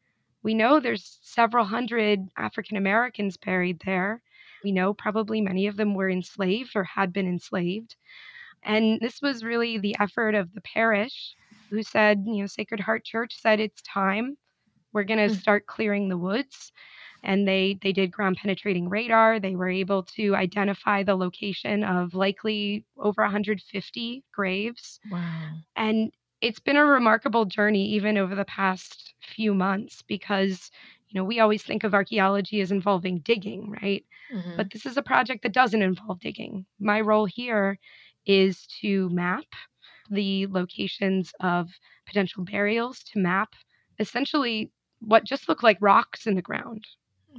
We 0.43 0.53
know 0.53 0.79
there's 0.79 1.19
several 1.21 1.65
hundred 1.65 2.19
African 2.37 2.77
Americans 2.77 3.37
buried 3.37 3.81
there. 3.85 4.21
We 4.63 4.71
know 4.71 4.93
probably 4.93 5.41
many 5.41 5.67
of 5.67 5.77
them 5.77 5.95
were 5.95 6.09
enslaved 6.09 6.75
or 6.75 6.83
had 6.83 7.11
been 7.11 7.27
enslaved. 7.27 7.95
And 8.63 8.99
this 9.01 9.21
was 9.21 9.43
really 9.43 9.77
the 9.77 9.95
effort 9.99 10.35
of 10.35 10.53
the 10.53 10.61
parish 10.61 11.35
who 11.69 11.83
said, 11.83 12.23
you 12.25 12.41
know, 12.41 12.47
Sacred 12.47 12.79
Heart 12.79 13.03
Church 13.03 13.35
said 13.41 13.59
it's 13.59 13.81
time. 13.81 14.37
We're 14.93 15.03
going 15.03 15.27
to 15.27 15.35
mm. 15.35 15.39
start 15.39 15.65
clearing 15.65 16.07
the 16.07 16.17
woods 16.17 16.71
and 17.23 17.47
they 17.47 17.79
they 17.81 17.91
did 17.91 18.11
ground 18.11 18.37
penetrating 18.37 18.89
radar. 18.89 19.39
They 19.39 19.55
were 19.55 19.69
able 19.69 20.03
to 20.15 20.35
identify 20.35 21.03
the 21.03 21.15
location 21.15 21.83
of 21.83 22.13
likely 22.13 22.85
over 22.97 23.21
150 23.21 24.23
graves. 24.31 24.99
Wow. 25.09 25.51
And 25.75 26.11
it's 26.43 26.59
been 26.59 26.75
a 26.75 26.85
remarkable 26.85 27.45
journey 27.45 27.87
even 27.87 28.17
over 28.17 28.35
the 28.35 28.45
past 28.45 29.13
few 29.21 29.53
months 29.53 30.01
because 30.03 30.69
you 31.07 31.19
know 31.19 31.23
we 31.23 31.39
always 31.39 31.63
think 31.63 31.83
of 31.83 31.93
archaeology 31.93 32.61
as 32.61 32.71
involving 32.71 33.19
digging, 33.19 33.71
right? 33.81 34.05
Mm-hmm. 34.31 34.57
But 34.57 34.71
this 34.71 34.85
is 34.85 34.97
a 34.97 35.01
project 35.01 35.43
that 35.43 35.53
doesn't 35.53 35.81
involve 35.81 36.19
digging. 36.19 36.65
My 36.79 36.99
role 37.01 37.25
here 37.25 37.79
is 38.25 38.67
to 38.81 39.09
map 39.09 39.45
the 40.09 40.47
locations 40.47 41.33
of 41.39 41.69
potential 42.05 42.43
burials 42.43 43.03
to 43.05 43.19
map 43.19 43.55
essentially 43.99 44.69
what 44.99 45.23
just 45.23 45.47
look 45.47 45.63
like 45.63 45.77
rocks 45.79 46.27
in 46.27 46.35
the 46.35 46.41
ground 46.41 46.85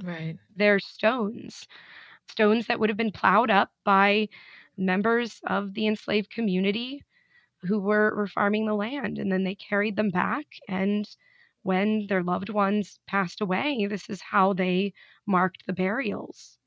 Right. 0.03 0.37
They're 0.55 0.79
stones, 0.79 1.67
stones 2.29 2.67
that 2.67 2.79
would 2.79 2.89
have 2.89 2.97
been 2.97 3.11
plowed 3.11 3.49
up 3.49 3.71
by 3.83 4.29
members 4.77 5.39
of 5.47 5.73
the 5.73 5.87
enslaved 5.87 6.29
community 6.29 7.03
who 7.65 7.79
were, 7.79 8.15
were 8.15 8.27
farming 8.27 8.65
the 8.65 8.75
land. 8.75 9.17
And 9.19 9.31
then 9.31 9.43
they 9.43 9.55
carried 9.55 9.95
them 9.95 10.09
back. 10.09 10.45
And 10.67 11.07
when 11.63 12.07
their 12.07 12.23
loved 12.23 12.49
ones 12.49 12.99
passed 13.07 13.41
away, 13.41 13.87
this 13.89 14.09
is 14.09 14.21
how 14.21 14.53
they 14.53 14.93
marked 15.25 15.65
the 15.67 15.73
burials. 15.73 16.57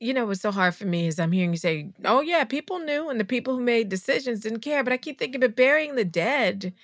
You 0.00 0.12
know, 0.14 0.26
what's 0.26 0.40
so 0.40 0.50
hard 0.50 0.74
for 0.74 0.84
me 0.84 1.06
is 1.06 1.20
I'm 1.20 1.30
hearing 1.30 1.52
you 1.52 1.58
say, 1.58 1.92
oh, 2.04 2.20
yeah, 2.22 2.44
people 2.44 2.80
knew, 2.80 3.08
and 3.08 3.20
the 3.20 3.24
people 3.24 3.54
who 3.56 3.62
made 3.62 3.88
decisions 3.88 4.40
didn't 4.40 4.60
care. 4.60 4.82
But 4.82 4.92
I 4.92 4.96
keep 4.96 5.18
thinking, 5.18 5.40
but 5.40 5.54
burying 5.54 5.94
the 5.94 6.04
dead 6.04 6.74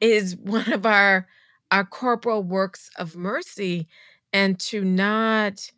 is 0.00 0.36
one 0.42 0.72
of 0.72 0.86
our 0.86 1.28
our 1.70 1.84
corporal 1.84 2.42
works 2.42 2.90
of 2.96 3.16
mercy 3.16 3.88
and 4.32 4.58
to 4.60 4.84
not 4.84 5.70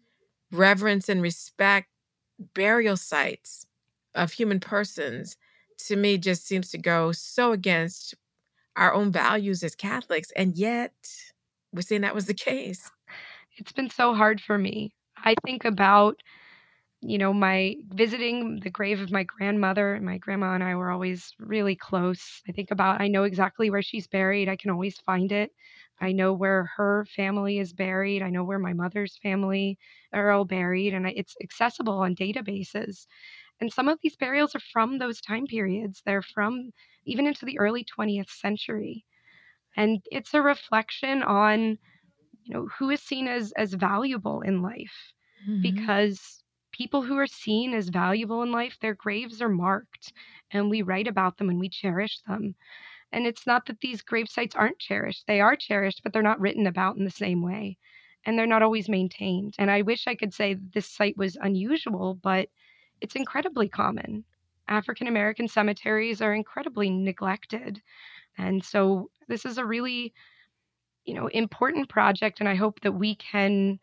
reverence 0.52 1.08
and 1.08 1.22
respect 1.22 1.88
burial 2.54 2.96
sites 2.96 3.66
of 4.14 4.32
human 4.32 4.60
persons 4.60 5.36
to 5.88 5.96
me 5.96 6.18
just 6.18 6.46
seems 6.46 6.70
to 6.70 6.78
go 6.78 7.12
so 7.12 7.52
against 7.52 8.14
our 8.76 8.94
own 8.94 9.12
values 9.12 9.62
as 9.64 9.74
Catholics. 9.74 10.30
And 10.36 10.56
yet, 10.56 10.94
we're 11.72 11.82
saying 11.82 12.02
that 12.02 12.14
was 12.14 12.26
the 12.26 12.34
case. 12.34 12.90
It's 13.56 13.72
been 13.72 13.90
so 13.90 14.14
hard 14.14 14.40
for 14.40 14.58
me. 14.58 14.94
I 15.24 15.34
think 15.44 15.64
about, 15.64 16.20
you 17.02 17.18
know, 17.18 17.32
my 17.32 17.76
visiting 17.94 18.60
the 18.60 18.70
grave 18.70 19.00
of 19.00 19.10
my 19.10 19.24
grandmother. 19.24 19.98
My 20.02 20.18
grandma 20.18 20.54
and 20.54 20.64
I 20.64 20.74
were 20.76 20.90
always 20.90 21.34
really 21.38 21.76
close. 21.76 22.42
I 22.48 22.52
think 22.52 22.70
about, 22.70 23.00
I 23.00 23.08
know 23.08 23.24
exactly 23.24 23.70
where 23.70 23.82
she's 23.82 24.06
buried. 24.06 24.48
I 24.48 24.56
can 24.56 24.70
always 24.70 24.98
find 24.98 25.32
it. 25.32 25.52
I 26.00 26.12
know 26.12 26.32
where 26.32 26.70
her 26.76 27.06
family 27.14 27.58
is 27.58 27.72
buried. 27.72 28.22
I 28.22 28.30
know 28.30 28.44
where 28.44 28.58
my 28.58 28.72
mother's 28.72 29.18
family 29.22 29.78
are 30.12 30.30
all 30.30 30.44
buried, 30.46 30.94
and 30.94 31.06
it's 31.06 31.36
accessible 31.42 31.98
on 31.98 32.14
databases. 32.14 33.06
And 33.60 33.72
some 33.72 33.88
of 33.88 33.98
these 34.02 34.16
burials 34.16 34.54
are 34.54 34.60
from 34.72 34.98
those 34.98 35.20
time 35.20 35.46
periods. 35.46 36.02
They're 36.04 36.22
from 36.22 36.70
even 37.04 37.26
into 37.26 37.44
the 37.44 37.58
early 37.58 37.84
20th 37.84 38.30
century. 38.30 39.04
And 39.76 40.02
it's 40.10 40.34
a 40.34 40.42
reflection 40.42 41.22
on, 41.22 41.78
you 42.44 42.54
know, 42.54 42.68
who 42.78 42.90
is 42.90 43.00
seen 43.02 43.28
as 43.28 43.52
as 43.52 43.74
valuable 43.74 44.40
in 44.40 44.62
life. 44.62 45.12
Mm-hmm. 45.48 45.62
Because 45.62 46.42
people 46.72 47.02
who 47.02 47.16
are 47.16 47.26
seen 47.26 47.74
as 47.74 47.88
valuable 47.88 48.42
in 48.42 48.52
life, 48.52 48.78
their 48.80 48.94
graves 48.94 49.42
are 49.42 49.48
marked 49.48 50.12
and 50.50 50.70
we 50.70 50.82
write 50.82 51.06
about 51.06 51.36
them 51.38 51.48
and 51.48 51.60
we 51.60 51.68
cherish 51.68 52.20
them. 52.26 52.54
And 53.12 53.26
it's 53.26 53.46
not 53.46 53.66
that 53.66 53.80
these 53.80 54.02
grave 54.02 54.28
sites 54.28 54.54
aren't 54.54 54.78
cherished. 54.78 55.26
They 55.26 55.40
are 55.40 55.56
cherished, 55.56 56.02
but 56.02 56.12
they're 56.12 56.22
not 56.22 56.40
written 56.40 56.66
about 56.66 56.96
in 56.96 57.04
the 57.04 57.10
same 57.10 57.42
way. 57.42 57.76
And 58.24 58.38
they're 58.38 58.46
not 58.46 58.62
always 58.62 58.88
maintained. 58.88 59.54
And 59.58 59.70
I 59.70 59.82
wish 59.82 60.06
I 60.06 60.14
could 60.14 60.32
say 60.32 60.54
this 60.54 60.86
site 60.86 61.16
was 61.16 61.36
unusual, 61.40 62.14
but 62.14 62.48
it's 63.00 63.16
incredibly 63.16 63.68
common. 63.68 64.24
African 64.68 65.06
American 65.08 65.48
cemeteries 65.48 66.22
are 66.22 66.32
incredibly 66.32 66.90
neglected. 66.90 67.82
And 68.38 68.64
so 68.64 69.10
this 69.28 69.44
is 69.44 69.58
a 69.58 69.66
really, 69.66 70.14
you 71.04 71.14
know, 71.14 71.26
important 71.28 71.88
project. 71.88 72.40
And 72.40 72.48
I 72.48 72.54
hope 72.54 72.80
that 72.80 72.92
we 72.92 73.16
can, 73.16 73.78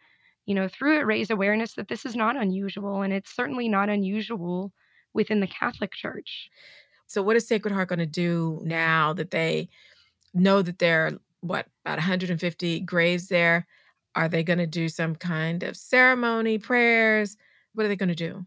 you 0.46 0.56
know, 0.56 0.68
through 0.68 1.00
it 1.00 1.06
raise 1.06 1.30
awareness 1.30 1.74
that 1.74 1.90
this 1.90 2.06
is 2.06 2.16
not 2.16 2.38
unusual. 2.38 3.02
And 3.02 3.12
it's 3.14 3.36
certainly 3.36 3.68
not 3.68 3.90
unusual 3.90 4.72
within 5.14 5.42
the 5.42 5.48
Catholic 5.48 5.94
Church. 5.94 6.50
So, 7.08 7.22
what 7.22 7.36
is 7.36 7.48
Sacred 7.48 7.74
Heart 7.74 7.90
going 7.90 8.00
to 8.00 8.06
do 8.06 8.62
now 8.64 9.14
that 9.14 9.32
they 9.32 9.70
know 10.34 10.62
that 10.62 10.80
there 10.80 11.08
are, 11.08 11.12
what, 11.42 11.68
about 11.86 11.98
150 11.98 12.80
graves 12.82 13.28
there? 13.28 13.66
Are 14.16 14.28
they 14.28 14.44
going 14.44 14.60
to 14.60 14.68
do 14.68 14.90
some 14.90 15.16
kind 15.16 15.64
of 15.64 15.78
ceremony, 15.78 16.58
prayers? 16.58 17.38
What 17.74 17.86
are 17.86 17.90
they 17.90 17.96
going 17.96 18.10
to 18.10 18.16
do? 18.16 18.46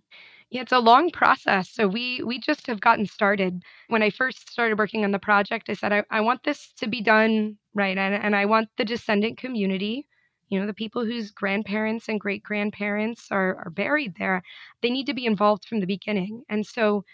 Yeah, 0.50 0.62
it's 0.62 0.72
a 0.72 0.80
long 0.80 1.10
process. 1.10 1.70
So 1.70 1.86
we 1.86 2.22
we 2.24 2.40
just 2.40 2.66
have 2.66 2.80
gotten 2.80 3.06
started. 3.06 3.62
When 3.88 4.02
I 4.02 4.10
first 4.10 4.50
started 4.50 4.78
working 4.78 5.04
on 5.04 5.12
the 5.12 5.18
project, 5.18 5.70
I 5.70 5.74
said 5.74 5.92
I, 5.92 6.04
I 6.10 6.20
want 6.20 6.42
this 6.42 6.72
to 6.78 6.88
be 6.88 7.00
done 7.00 7.56
right, 7.74 7.96
and, 7.96 8.14
and 8.14 8.34
I 8.34 8.46
want 8.46 8.68
the 8.76 8.84
descendant 8.84 9.38
community, 9.38 10.06
you 10.48 10.58
know, 10.58 10.66
the 10.66 10.74
people 10.74 11.04
whose 11.04 11.30
grandparents 11.30 12.08
and 12.08 12.20
great 12.20 12.42
grandparents 12.42 13.28
are 13.30 13.62
are 13.64 13.70
buried 13.70 14.16
there, 14.18 14.42
they 14.82 14.90
need 14.90 15.06
to 15.06 15.14
be 15.14 15.26
involved 15.26 15.64
from 15.66 15.80
the 15.80 15.86
beginning. 15.86 16.42
And 16.48 16.66
so, 16.66 17.04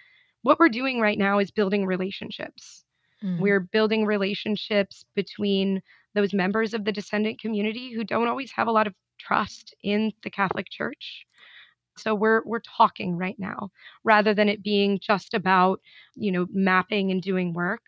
what 0.42 0.58
we're 0.58 0.70
doing 0.70 1.00
right 1.00 1.18
now 1.18 1.38
is 1.38 1.50
building 1.50 1.84
relationships. 1.84 2.84
Mm. 3.22 3.40
We're 3.40 3.60
building 3.60 4.06
relationships 4.06 5.04
between 5.14 5.82
those 6.14 6.32
members 6.32 6.72
of 6.72 6.84
the 6.84 6.92
descendant 6.92 7.38
community 7.40 7.92
who 7.92 8.04
don't 8.04 8.28
always 8.28 8.52
have 8.52 8.66
a 8.68 8.72
lot 8.72 8.86
of 8.86 8.94
trust 9.18 9.74
in 9.82 10.12
the 10.22 10.30
Catholic 10.30 10.70
Church 10.70 11.26
so 11.96 12.14
we're 12.14 12.42
we're 12.44 12.60
talking 12.60 13.16
right 13.16 13.38
now 13.38 13.70
rather 14.04 14.34
than 14.34 14.48
it 14.48 14.62
being 14.62 14.98
just 15.00 15.34
about, 15.34 15.80
you 16.14 16.30
know, 16.30 16.46
mapping 16.50 17.10
and 17.10 17.22
doing 17.22 17.52
work. 17.52 17.82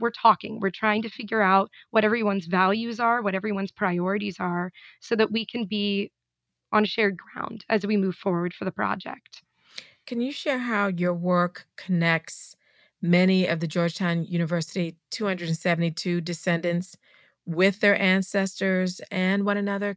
We're 0.00 0.10
talking. 0.10 0.60
We're 0.60 0.70
trying 0.70 1.02
to 1.02 1.10
figure 1.10 1.42
out 1.42 1.70
what 1.90 2.04
everyone's 2.04 2.46
values 2.46 3.00
are, 3.00 3.20
what 3.22 3.34
everyone's 3.34 3.72
priorities 3.72 4.36
are 4.38 4.70
so 5.00 5.16
that 5.16 5.32
we 5.32 5.44
can 5.44 5.64
be 5.64 6.12
on 6.72 6.84
shared 6.84 7.16
ground 7.16 7.64
as 7.68 7.86
we 7.86 7.96
move 7.96 8.14
forward 8.14 8.54
for 8.54 8.64
the 8.64 8.70
project. 8.72 9.42
Can 10.06 10.20
you 10.20 10.32
share 10.32 10.58
how 10.58 10.86
your 10.88 11.14
work 11.14 11.66
connects 11.76 12.56
many 13.02 13.46
of 13.46 13.60
the 13.60 13.66
Georgetown 13.66 14.24
University 14.24 14.96
272 15.10 16.20
descendants 16.20 16.96
with 17.44 17.80
their 17.80 18.00
ancestors 18.00 19.00
and 19.10 19.44
one 19.44 19.56
another? 19.56 19.96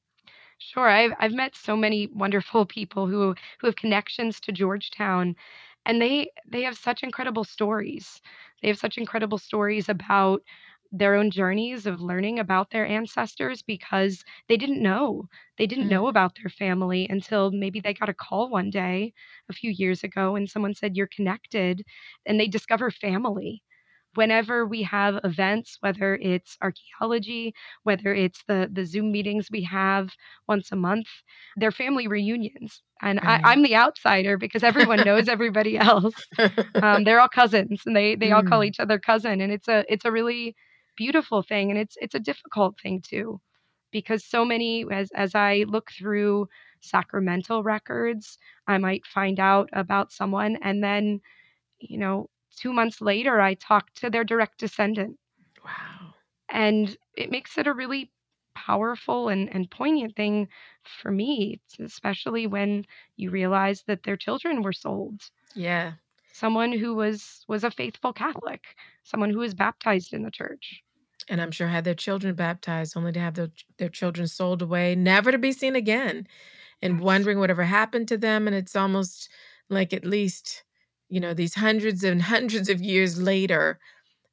Sure. 0.62 0.88
I've 0.88 1.14
I've 1.20 1.34
met 1.34 1.56
so 1.56 1.76
many 1.76 2.08
wonderful 2.08 2.66
people 2.78 3.08
who 3.08 3.36
who 3.60 3.68
have 3.68 3.76
connections 3.76 4.40
to 4.42 4.52
Georgetown 4.52 5.36
and 5.86 6.02
they 6.02 6.32
they 6.48 6.62
have 6.64 6.78
such 6.78 7.04
incredible 7.04 7.44
stories. 7.44 8.22
They 8.62 8.68
have 8.70 8.78
such 8.80 8.98
incredible 8.98 9.38
stories 9.40 9.90
about 9.90 10.44
their 10.94 11.16
own 11.16 11.32
journeys 11.32 11.86
of 11.88 12.02
learning 12.02 12.38
about 12.40 12.70
their 12.70 12.86
ancestors 12.86 13.62
because 13.64 14.24
they 14.50 14.58
didn't 14.58 14.82
know. 14.84 15.28
They 15.58 15.66
didn't 15.68 15.88
know 15.90 16.04
mm. 16.06 16.10
about 16.10 16.36
their 16.36 16.50
family 16.50 17.08
until 17.10 17.52
maybe 17.52 17.80
they 17.80 17.94
got 17.94 18.10
a 18.10 18.14
call 18.14 18.50
one 18.50 18.70
day 18.70 19.14
a 19.50 19.54
few 19.54 19.72
years 19.72 20.04
ago 20.04 20.36
and 20.36 20.50
someone 20.50 20.74
said 20.76 20.96
you're 20.98 21.08
connected 21.08 21.84
and 22.26 22.40
they 22.40 22.48
discover 22.48 22.92
family 22.92 23.64
whenever 24.16 24.66
we 24.66 24.84
have 24.84 25.20
events, 25.24 25.78
whether 25.80 26.16
it's 26.16 26.58
archaeology, 26.62 27.54
whether 27.84 28.14
it's 28.14 28.44
the 28.48 28.70
the 28.72 28.86
Zoom 28.86 29.12
meetings 29.12 29.48
we 29.52 29.64
have 29.64 30.12
once 30.48 30.72
a 30.72 30.76
month, 30.76 31.08
they're 31.56 31.72
family 31.72 32.08
reunions. 32.08 32.82
And 33.02 33.20
right. 33.24 33.42
I, 33.44 33.54
am 33.54 33.64
the 33.64 33.76
outsider 33.76 34.38
because 34.38 34.64
everyone 34.64 35.04
knows 35.06 35.28
everybody 35.28 35.78
else. 35.78 36.14
Um, 36.76 37.04
they're 37.04 37.20
all 37.20 37.30
cousins, 37.30 37.82
and 37.86 37.96
they 37.96 38.16
they 38.20 38.30
mm. 38.30 38.36
all 38.36 38.44
call 38.44 38.62
mm. 38.62 38.68
each 38.68 38.80
other 38.80 39.00
cousin, 39.00 39.42
and 39.42 39.52
it's 39.52 39.68
a 39.68 39.86
it's 39.92 40.06
a 40.06 40.12
really 40.12 40.56
beautiful 40.96 41.42
thing, 41.42 41.72
and 41.72 41.80
it's 41.80 41.96
it's 42.02 42.16
a 42.16 42.20
difficult 42.20 42.80
thing 42.82 43.02
too, 43.02 43.40
because 43.92 44.26
so 44.26 44.46
many 44.46 44.86
as 44.92 45.10
as 45.16 45.36
I 45.36 45.66
look 45.68 45.92
through 45.92 46.48
sacramental 46.82 47.64
records, 47.64 48.38
I 48.68 48.78
might 48.78 49.06
find 49.06 49.40
out 49.40 49.70
about 49.74 50.12
someone, 50.12 50.58
and 50.62 50.84
then 50.84 51.22
you 51.80 51.98
know 51.98 52.30
two 52.56 52.74
months 52.74 53.02
later, 53.02 53.42
I 53.42 53.56
talked 53.56 53.98
to 54.02 54.10
their 54.10 54.24
direct 54.24 54.60
descendant. 54.60 55.18
Wow. 55.64 56.14
And 56.50 56.96
it 57.16 57.32
makes 57.32 57.58
it 57.58 57.68
a 57.68 57.74
really 57.74 58.12
powerful 58.54 59.30
and, 59.30 59.54
and 59.54 59.70
poignant 59.70 60.16
thing 60.16 60.48
for 60.84 61.12
me, 61.12 61.62
especially 61.80 62.48
when 62.48 62.86
you 63.16 63.30
realize 63.30 63.84
that 63.88 64.04
their 64.04 64.18
children 64.18 64.62
were 64.62 64.74
sold. 64.74 65.22
Yeah. 65.56 65.94
Someone 66.34 66.72
who 66.72 66.96
was 66.96 67.46
was 67.48 67.64
a 67.64 67.72
faithful 67.72 68.14
Catholic, 68.14 68.62
someone 69.04 69.30
who 69.30 69.40
was 69.40 69.54
baptized 69.54 70.14
in 70.14 70.24
the 70.24 70.32
church. 70.32 70.84
And 71.30 71.42
I'm 71.42 71.52
sure 71.52 71.68
had 71.68 71.84
their 71.84 71.94
children 71.94 72.36
baptized, 72.36 72.98
only 72.98 73.12
to 73.12 73.20
have 73.20 73.36
their, 73.36 73.52
their 73.78 73.90
children 73.90 74.28
sold 74.28 74.62
away, 74.62 74.96
never 74.96 75.32
to 75.32 75.38
be 75.38 75.52
seen 75.52 75.76
again, 75.76 76.28
and 76.82 76.96
yes. 76.96 77.04
wondering 77.04 77.40
whatever 77.40 77.64
happened 77.64 78.08
to 78.10 78.18
them. 78.18 78.48
And 78.48 78.56
it's 78.56 78.76
almost 78.76 79.30
like 79.70 79.94
at 79.94 80.04
least 80.04 80.64
you 81.12 81.22
know, 81.22 81.36
these 81.36 81.56
hundreds 81.56 82.04
and 82.04 82.24
hundreds 82.24 82.70
of 82.70 82.82
years 82.82 83.22
later, 83.22 83.80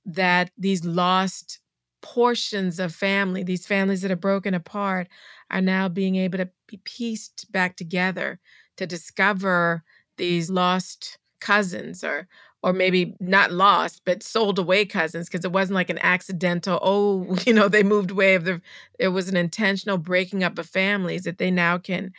that 0.06 0.50
these 0.56 0.84
lost 0.84 1.60
portions 2.02 2.78
of 2.78 2.94
family, 2.94 3.42
these 3.42 3.66
families 3.66 4.02
that 4.02 4.10
are 4.10 4.16
broken 4.16 4.54
apart, 4.54 5.08
are 5.50 5.60
now 5.60 5.88
being 5.88 6.16
able 6.16 6.38
to 6.38 6.48
be 6.66 6.78
pieced 6.84 7.50
back 7.52 7.76
together 7.76 8.38
to 8.76 8.86
discover 8.86 9.82
these 10.16 10.50
lost 10.50 11.18
cousins 11.40 12.02
or 12.04 12.26
or 12.62 12.72
maybe 12.72 13.14
not 13.20 13.52
lost 13.52 14.02
but 14.04 14.20
sold 14.22 14.58
away 14.58 14.84
cousins 14.84 15.28
because 15.28 15.44
it 15.44 15.52
wasn't 15.52 15.74
like 15.74 15.90
an 15.90 15.98
accidental 16.00 16.80
oh 16.82 17.36
you 17.46 17.52
know 17.54 17.68
they 17.68 17.84
moved 17.84 18.10
away 18.10 18.34
of 18.34 18.44
the 18.44 18.60
it 18.98 19.08
was 19.08 19.28
an 19.28 19.36
intentional 19.36 19.96
breaking 19.96 20.42
up 20.42 20.58
of 20.58 20.66
families 20.68 21.22
that 21.22 21.38
they 21.38 21.50
now 21.52 21.78
can 21.78 22.12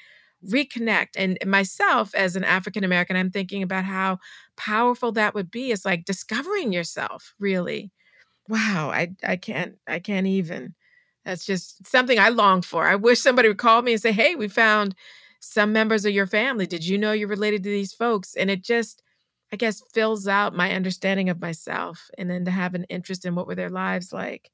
reconnect. 0.48 1.10
And 1.16 1.38
myself, 1.46 2.14
as 2.16 2.36
an 2.36 2.44
African 2.44 2.84
American, 2.84 3.16
I'm 3.16 3.32
thinking 3.32 3.64
about 3.64 3.84
how 3.84 4.20
powerful 4.60 5.14
that 5.14 5.36
would 5.36 5.52
be. 5.52 5.72
It's 5.72 5.86
like 5.86 6.06
discovering 6.06 6.74
yourself, 6.74 7.36
really. 7.40 7.92
Wow, 8.48 8.90
I 8.94 9.10
I 9.24 9.36
can't 9.38 9.76
I 9.88 10.00
can't 10.00 10.28
even. 10.28 10.76
That's 11.26 11.46
just 11.46 11.86
something 11.88 12.20
I 12.20 12.30
long 12.30 12.62
for. 12.62 12.88
I 12.88 12.96
wish 12.96 13.20
somebody 13.22 13.48
would 13.50 13.58
call 13.60 13.82
me 13.82 13.94
and 13.94 14.02
say, 14.02 14.12
"Hey, 14.12 14.36
we 14.36 14.48
found 14.48 14.96
some 15.40 15.74
members 15.74 16.06
of 16.06 16.14
your 16.14 16.28
family. 16.28 16.66
Did 16.68 16.86
you 16.86 16.98
know 16.98 17.12
you're 17.12 17.28
related 17.28 17.64
to 17.64 17.70
these 17.70 17.94
folks?" 17.94 18.36
And 18.36 18.50
it 18.52 18.64
just 18.64 19.04
I 19.54 19.58
guess 19.58 19.82
fills 19.94 20.28
out 20.28 20.56
my 20.56 20.72
understanding 20.74 21.30
of 21.30 21.42
myself 21.42 22.10
and 22.18 22.30
then 22.30 22.46
to 22.46 22.52
have 22.52 22.76
an 22.76 22.86
interest 22.90 23.26
in 23.26 23.36
what 23.36 23.48
were 23.48 23.56
their 23.56 23.70
lives 23.70 24.14
like. 24.14 24.52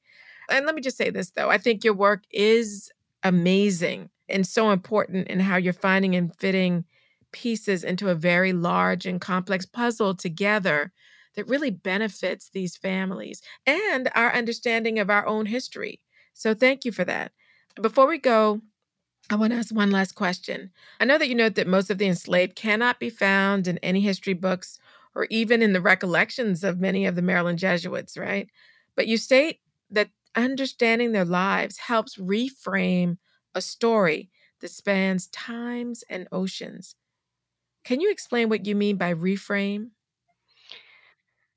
And 0.50 0.66
let 0.66 0.74
me 0.74 0.80
just 0.82 0.96
say 0.96 1.10
this 1.10 1.30
though, 1.30 1.50
I 1.50 1.58
think 1.58 1.84
your 1.84 1.94
work 1.94 2.24
is 2.30 2.90
amazing 3.22 4.10
and 4.28 4.46
so 4.46 4.70
important 4.70 5.28
in 5.28 5.40
how 5.40 5.56
you're 5.56 5.72
finding 5.72 6.14
and 6.16 6.34
fitting 6.36 6.84
pieces 7.32 7.84
into 7.84 8.08
a 8.08 8.14
very 8.14 8.52
large 8.52 9.06
and 9.06 9.20
complex 9.20 9.66
puzzle 9.66 10.14
together 10.14 10.92
that 11.34 11.48
really 11.48 11.70
benefits 11.70 12.48
these 12.50 12.76
families 12.76 13.42
and 13.66 14.10
our 14.14 14.32
understanding 14.32 14.98
of 14.98 15.10
our 15.10 15.26
own 15.26 15.46
history. 15.46 16.00
So, 16.34 16.54
thank 16.54 16.84
you 16.84 16.92
for 16.92 17.04
that. 17.04 17.32
Before 17.80 18.06
we 18.06 18.18
go, 18.18 18.62
I 19.28 19.34
want 19.36 19.52
to 19.52 19.58
ask 19.58 19.74
one 19.74 19.90
last 19.90 20.14
question. 20.14 20.70
I 21.00 21.04
know 21.04 21.18
that 21.18 21.28
you 21.28 21.34
note 21.34 21.56
that 21.56 21.66
most 21.66 21.90
of 21.90 21.98
the 21.98 22.06
enslaved 22.06 22.54
cannot 22.54 23.00
be 23.00 23.10
found 23.10 23.66
in 23.66 23.78
any 23.78 24.00
history 24.00 24.34
books 24.34 24.78
or 25.14 25.26
even 25.30 25.62
in 25.62 25.72
the 25.72 25.80
recollections 25.80 26.62
of 26.62 26.78
many 26.78 27.06
of 27.06 27.16
the 27.16 27.22
Maryland 27.22 27.58
Jesuits, 27.58 28.16
right? 28.16 28.48
But 28.94 29.08
you 29.08 29.16
state 29.16 29.60
that 29.90 30.10
understanding 30.36 31.12
their 31.12 31.24
lives 31.24 31.78
helps 31.78 32.16
reframe 32.16 33.18
a 33.54 33.60
story 33.60 34.30
that 34.60 34.70
spans 34.70 35.26
times 35.28 36.04
and 36.08 36.28
oceans. 36.30 36.94
Can 37.86 38.02
you 38.02 38.10
explain 38.10 38.50
what 38.50 38.66
you 38.66 38.74
mean 38.76 38.98
by 38.98 39.14
reframe? 39.14 39.92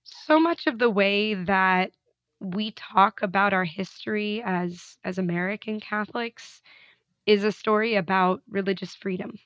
So 0.04 0.40
much 0.40 0.68
of 0.68 0.80
the 0.80 0.90
way 0.90 1.34
that 1.34 1.92
we 2.40 2.72
talk 2.72 3.22
about 3.22 3.54
our 3.54 3.66
history 3.66 4.42
as 4.46 4.98
as 5.04 5.18
American 5.18 5.80
Catholics 5.80 6.62
is 7.26 7.44
a 7.44 7.52
story 7.52 7.96
about 7.96 8.42
religious 8.50 8.96
freedom. 8.96 9.40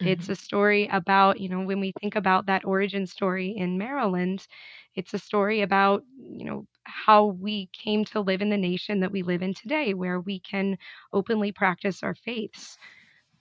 Mm-hmm. 0.00 0.06
It's 0.08 0.28
a 0.28 0.36
story 0.36 0.88
about, 0.88 1.40
you 1.40 1.48
know, 1.48 1.62
when 1.64 1.80
we 1.80 1.92
think 2.00 2.16
about 2.16 2.46
that 2.46 2.64
origin 2.64 3.06
story 3.06 3.50
in 3.56 3.78
Maryland, 3.78 4.46
it's 4.94 5.14
a 5.14 5.18
story 5.18 5.62
about, 5.62 6.04
you 6.18 6.44
know, 6.44 6.66
how 6.84 7.26
we 7.26 7.68
came 7.72 8.04
to 8.06 8.20
live 8.20 8.42
in 8.42 8.50
the 8.50 8.58
nation 8.58 9.00
that 9.00 9.12
we 9.12 9.22
live 9.22 9.42
in 9.42 9.54
today, 9.54 9.94
where 9.94 10.20
we 10.20 10.40
can 10.40 10.78
openly 11.12 11.52
practice 11.52 12.02
our 12.02 12.14
faiths. 12.14 12.78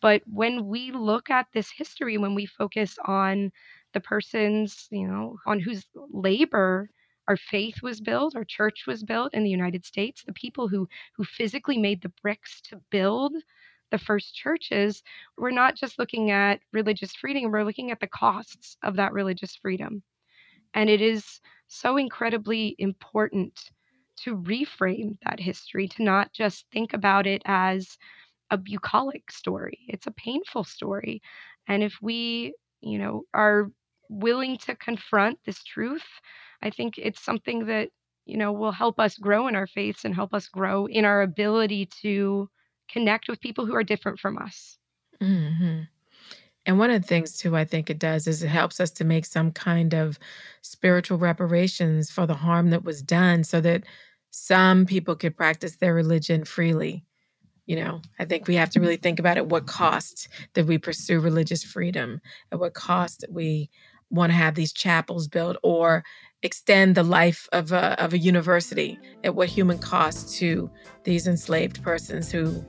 But 0.04 0.24
when 0.28 0.68
we 0.68 0.92
look 0.92 1.32
at 1.32 1.48
this 1.54 1.72
history, 1.72 2.20
when 2.20 2.36
we 2.36 2.46
focus 2.46 3.00
on 3.06 3.52
the 3.94 4.02
persons, 4.02 4.88
you 4.92 5.08
know, 5.08 5.40
on 5.48 5.60
whose 5.62 5.88
labor 5.96 6.92
our 7.28 7.38
faith 7.38 7.82
was 7.82 8.02
built, 8.02 8.36
our 8.36 8.46
church 8.46 8.86
was 8.88 9.04
built 9.04 9.34
in 9.34 9.44
the 9.44 9.50
United 9.50 9.86
States, 9.86 10.24
the 10.24 10.34
people 10.34 10.68
who 10.70 10.88
who 11.18 11.24
physically 11.26 11.80
made 11.80 12.04
the 12.04 12.14
bricks 12.22 12.62
to 12.64 12.82
build 12.92 13.34
the 13.92 13.98
first 14.00 14.36
churches, 14.36 15.04
we're 15.38 15.52
not 15.52 15.76
just 15.76 16.00
looking 16.00 16.32
at 16.32 16.62
religious 16.74 17.16
freedom, 17.16 17.52
we're 17.52 17.64
looking 17.64 17.92
at 17.92 18.00
the 18.02 18.08
costs 18.08 18.78
of 18.84 18.98
that 18.98 19.14
religious 19.14 19.56
freedom. 19.56 20.04
And 20.74 20.90
it 20.90 21.02
is 21.02 21.42
so 21.68 21.98
incredibly 21.98 22.76
important 22.80 23.72
to 24.18 24.38
reframe 24.38 25.18
that 25.24 25.40
history, 25.40 25.88
to 25.90 26.04
not 26.04 26.34
just 26.34 26.68
think 26.72 26.94
about 26.94 27.28
it 27.28 27.42
as 27.46 27.98
a 28.54 28.58
bucolic 28.58 29.32
story. 29.32 29.80
It's 29.88 30.06
a 30.06 30.12
painful 30.12 30.64
story. 30.64 31.22
And 31.68 31.82
if 31.82 31.96
we, 32.02 32.54
you 32.82 33.00
know, 33.00 33.24
are 33.34 33.72
willing 34.10 34.58
to 34.60 34.76
confront 34.76 35.40
this 35.44 35.64
truth, 35.64 36.06
I 36.62 36.70
think 36.70 36.98
it's 36.98 37.22
something 37.22 37.66
that, 37.66 37.90
you 38.26 38.38
know, 38.38 38.52
will 38.52 38.72
help 38.72 39.00
us 39.00 39.18
grow 39.18 39.48
in 39.48 39.56
our 39.56 39.66
faiths 39.66 40.06
and 40.06 40.14
help 40.14 40.36
us 40.36 40.48
grow 40.48 40.86
in 40.86 41.04
our 41.04 41.24
ability 41.24 41.88
to 42.04 42.48
connect 42.90 43.28
with 43.28 43.42
people 43.42 43.66
who 43.66 43.74
are 43.74 43.84
different 43.84 44.20
from 44.20 44.38
us. 44.38 44.78
Mm-hmm. 45.20 45.82
And 46.66 46.80
one 46.80 46.92
of 46.92 47.02
the 47.02 47.08
things, 47.08 47.36
too, 47.36 47.58
I 47.58 47.66
think 47.66 47.90
it 47.90 47.98
does 47.98 48.28
is 48.28 48.44
it 48.44 48.50
helps 48.50 48.80
us 48.80 48.92
to 48.92 49.04
make 49.04 49.26
some 49.26 49.52
kind 49.52 49.96
of 49.96 50.20
spiritual 50.62 51.18
reparations 51.18 52.12
for 52.12 52.28
the 52.28 52.36
harm 52.36 52.70
that 52.70 52.84
was 52.84 53.02
done 53.02 53.44
so 53.44 53.60
that 53.62 53.84
some 54.30 54.86
people 54.86 55.16
could 55.16 55.36
practice 55.36 55.78
their 55.78 55.96
religion 55.96 56.46
freely. 56.46 57.04
You 57.66 57.78
know, 57.78 58.02
I 58.20 58.26
think 58.26 58.48
we 58.48 58.56
have 58.56 58.70
to 58.72 58.80
really 58.80 58.98
think 58.98 59.20
about 59.20 59.38
at 59.38 59.48
what 59.48 59.68
cost 59.68 60.28
that 60.54 60.66
we 60.66 60.78
pursue 60.78 61.20
religious 61.20 61.64
freedom, 61.64 62.20
at 62.52 62.60
what 62.60 62.74
cost 62.74 63.24
we 63.30 63.70
want 64.10 64.32
to 64.32 64.38
have 64.38 64.56
these 64.56 64.74
chapels 64.74 65.28
built 65.28 65.58
or 65.64 66.04
extend 66.44 66.96
the 66.96 67.04
life 67.04 67.48
of 67.52 67.72
a, 67.72 68.00
of 68.04 68.14
a 68.14 68.18
university 68.18 69.00
at 69.24 69.34
what 69.34 69.48
human 69.48 69.80
cost 69.80 70.36
to 70.36 70.70
these 71.04 71.26
enslaved 71.26 71.82
persons 71.82 72.32
who 72.32 72.64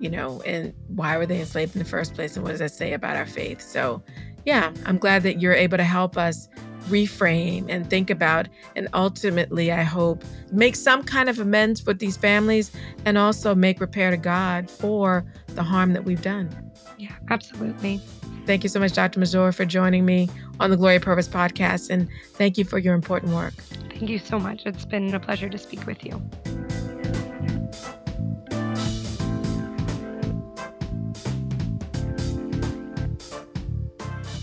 you 0.00 0.10
know, 0.10 0.42
and 0.42 0.74
why 0.88 1.16
were 1.16 1.24
they 1.24 1.40
enslaved 1.40 1.74
in 1.74 1.78
the 1.78 1.88
first 1.88 2.14
place? 2.14 2.36
And 2.36 2.44
what 2.44 2.50
does 2.50 2.60
that 2.60 2.72
say 2.72 2.92
about 2.92 3.16
our 3.16 3.26
faith? 3.26 3.62
So, 3.62 4.02
yeah, 4.44 4.72
I'm 4.86 4.98
glad 4.98 5.22
that 5.22 5.40
you're 5.40 5.54
able 5.54 5.78
to 5.78 5.84
help 5.84 6.16
us 6.16 6.48
reframe 6.88 7.66
and 7.68 7.88
think 7.88 8.10
about, 8.10 8.48
and 8.76 8.88
ultimately, 8.92 9.72
I 9.72 9.82
hope, 9.82 10.22
make 10.52 10.76
some 10.76 11.02
kind 11.02 11.28
of 11.28 11.38
amends 11.38 11.84
with 11.86 11.98
these 11.98 12.16
families 12.16 12.70
and 13.04 13.16
also 13.16 13.54
make 13.54 13.80
repair 13.80 14.10
to 14.10 14.16
God 14.16 14.70
for 14.70 15.24
the 15.48 15.62
harm 15.62 15.92
that 15.94 16.04
we've 16.04 16.22
done. 16.22 16.50
Yeah, 16.98 17.12
absolutely. 17.30 18.00
Thank 18.46 18.62
you 18.62 18.68
so 18.68 18.78
much, 18.78 18.92
Dr. 18.92 19.18
Masur, 19.18 19.54
for 19.54 19.64
joining 19.64 20.04
me 20.04 20.28
on 20.60 20.70
the 20.70 20.76
Gloria 20.76 21.00
Purvis 21.00 21.28
podcast. 21.28 21.88
And 21.88 22.08
thank 22.34 22.58
you 22.58 22.64
for 22.64 22.78
your 22.78 22.94
important 22.94 23.32
work. 23.32 23.54
Thank 23.54 24.10
you 24.10 24.18
so 24.18 24.38
much. 24.38 24.66
It's 24.66 24.84
been 24.84 25.14
a 25.14 25.20
pleasure 25.20 25.48
to 25.48 25.58
speak 25.58 25.86
with 25.86 26.04
you. 26.04 26.22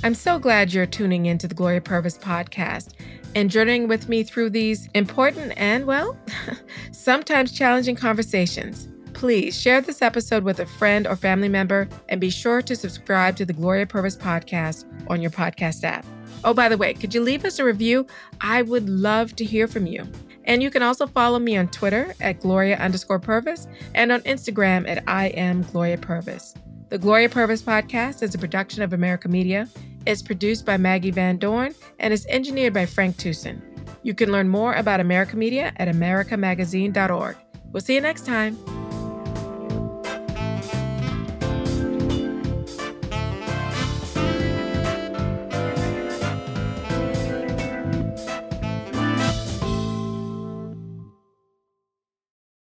I'm 0.03 0.15
so 0.15 0.39
glad 0.39 0.73
you're 0.73 0.87
tuning 0.87 1.27
into 1.27 1.47
the 1.47 1.53
Gloria 1.53 1.79
Purvis 1.79 2.17
podcast 2.17 2.93
and 3.35 3.51
journeying 3.51 3.87
with 3.87 4.09
me 4.09 4.23
through 4.23 4.49
these 4.49 4.89
important 4.95 5.53
and, 5.57 5.85
well, 5.85 6.17
sometimes 6.91 7.51
challenging 7.51 7.95
conversations. 7.95 8.87
Please 9.13 9.55
share 9.55 9.79
this 9.79 10.01
episode 10.01 10.43
with 10.43 10.59
a 10.59 10.65
friend 10.65 11.05
or 11.05 11.15
family 11.15 11.49
member 11.49 11.87
and 12.09 12.19
be 12.19 12.31
sure 12.31 12.63
to 12.63 12.75
subscribe 12.75 13.35
to 13.35 13.45
the 13.45 13.53
Gloria 13.53 13.85
Purvis 13.85 14.15
podcast 14.15 14.85
on 15.07 15.21
your 15.21 15.29
podcast 15.29 15.83
app. 15.83 16.03
Oh, 16.43 16.55
by 16.55 16.67
the 16.67 16.77
way, 16.77 16.95
could 16.95 17.13
you 17.13 17.21
leave 17.21 17.45
us 17.45 17.59
a 17.59 17.63
review? 17.63 18.07
I 18.39 18.63
would 18.63 18.89
love 18.89 19.35
to 19.35 19.45
hear 19.45 19.67
from 19.67 19.85
you. 19.85 20.07
And 20.45 20.63
you 20.63 20.71
can 20.71 20.81
also 20.81 21.05
follow 21.05 21.37
me 21.37 21.57
on 21.57 21.67
Twitter 21.67 22.15
at 22.19 22.39
Gloria 22.39 22.77
underscore 22.77 23.19
Purvis 23.19 23.67
and 23.93 24.11
on 24.11 24.21
Instagram 24.21 24.89
at 24.89 25.03
I 25.05 25.27
am 25.27 25.61
Gloria 25.61 25.99
Purvis. 25.99 26.55
The 26.89 26.97
Gloria 26.97 27.29
Purvis 27.29 27.61
podcast 27.61 28.23
is 28.23 28.33
a 28.33 28.39
production 28.39 28.81
of 28.81 28.93
America 28.93 29.29
Media 29.29 29.69
it's 30.05 30.21
produced 30.21 30.65
by 30.65 30.77
Maggie 30.77 31.11
Van 31.11 31.37
Dorn 31.37 31.75
and 31.99 32.13
is 32.13 32.25
engineered 32.27 32.73
by 32.73 32.85
Frank 32.85 33.17
Tucson. 33.17 33.61
You 34.03 34.13
can 34.13 34.31
learn 34.31 34.49
more 34.49 34.73
about 34.73 34.99
America 34.99 35.37
Media 35.37 35.73
at 35.77 35.87
americamagazine.org. 35.87 37.35
We'll 37.71 37.81
see 37.81 37.95
you 37.95 38.01
next 38.01 38.25
time. 38.25 38.57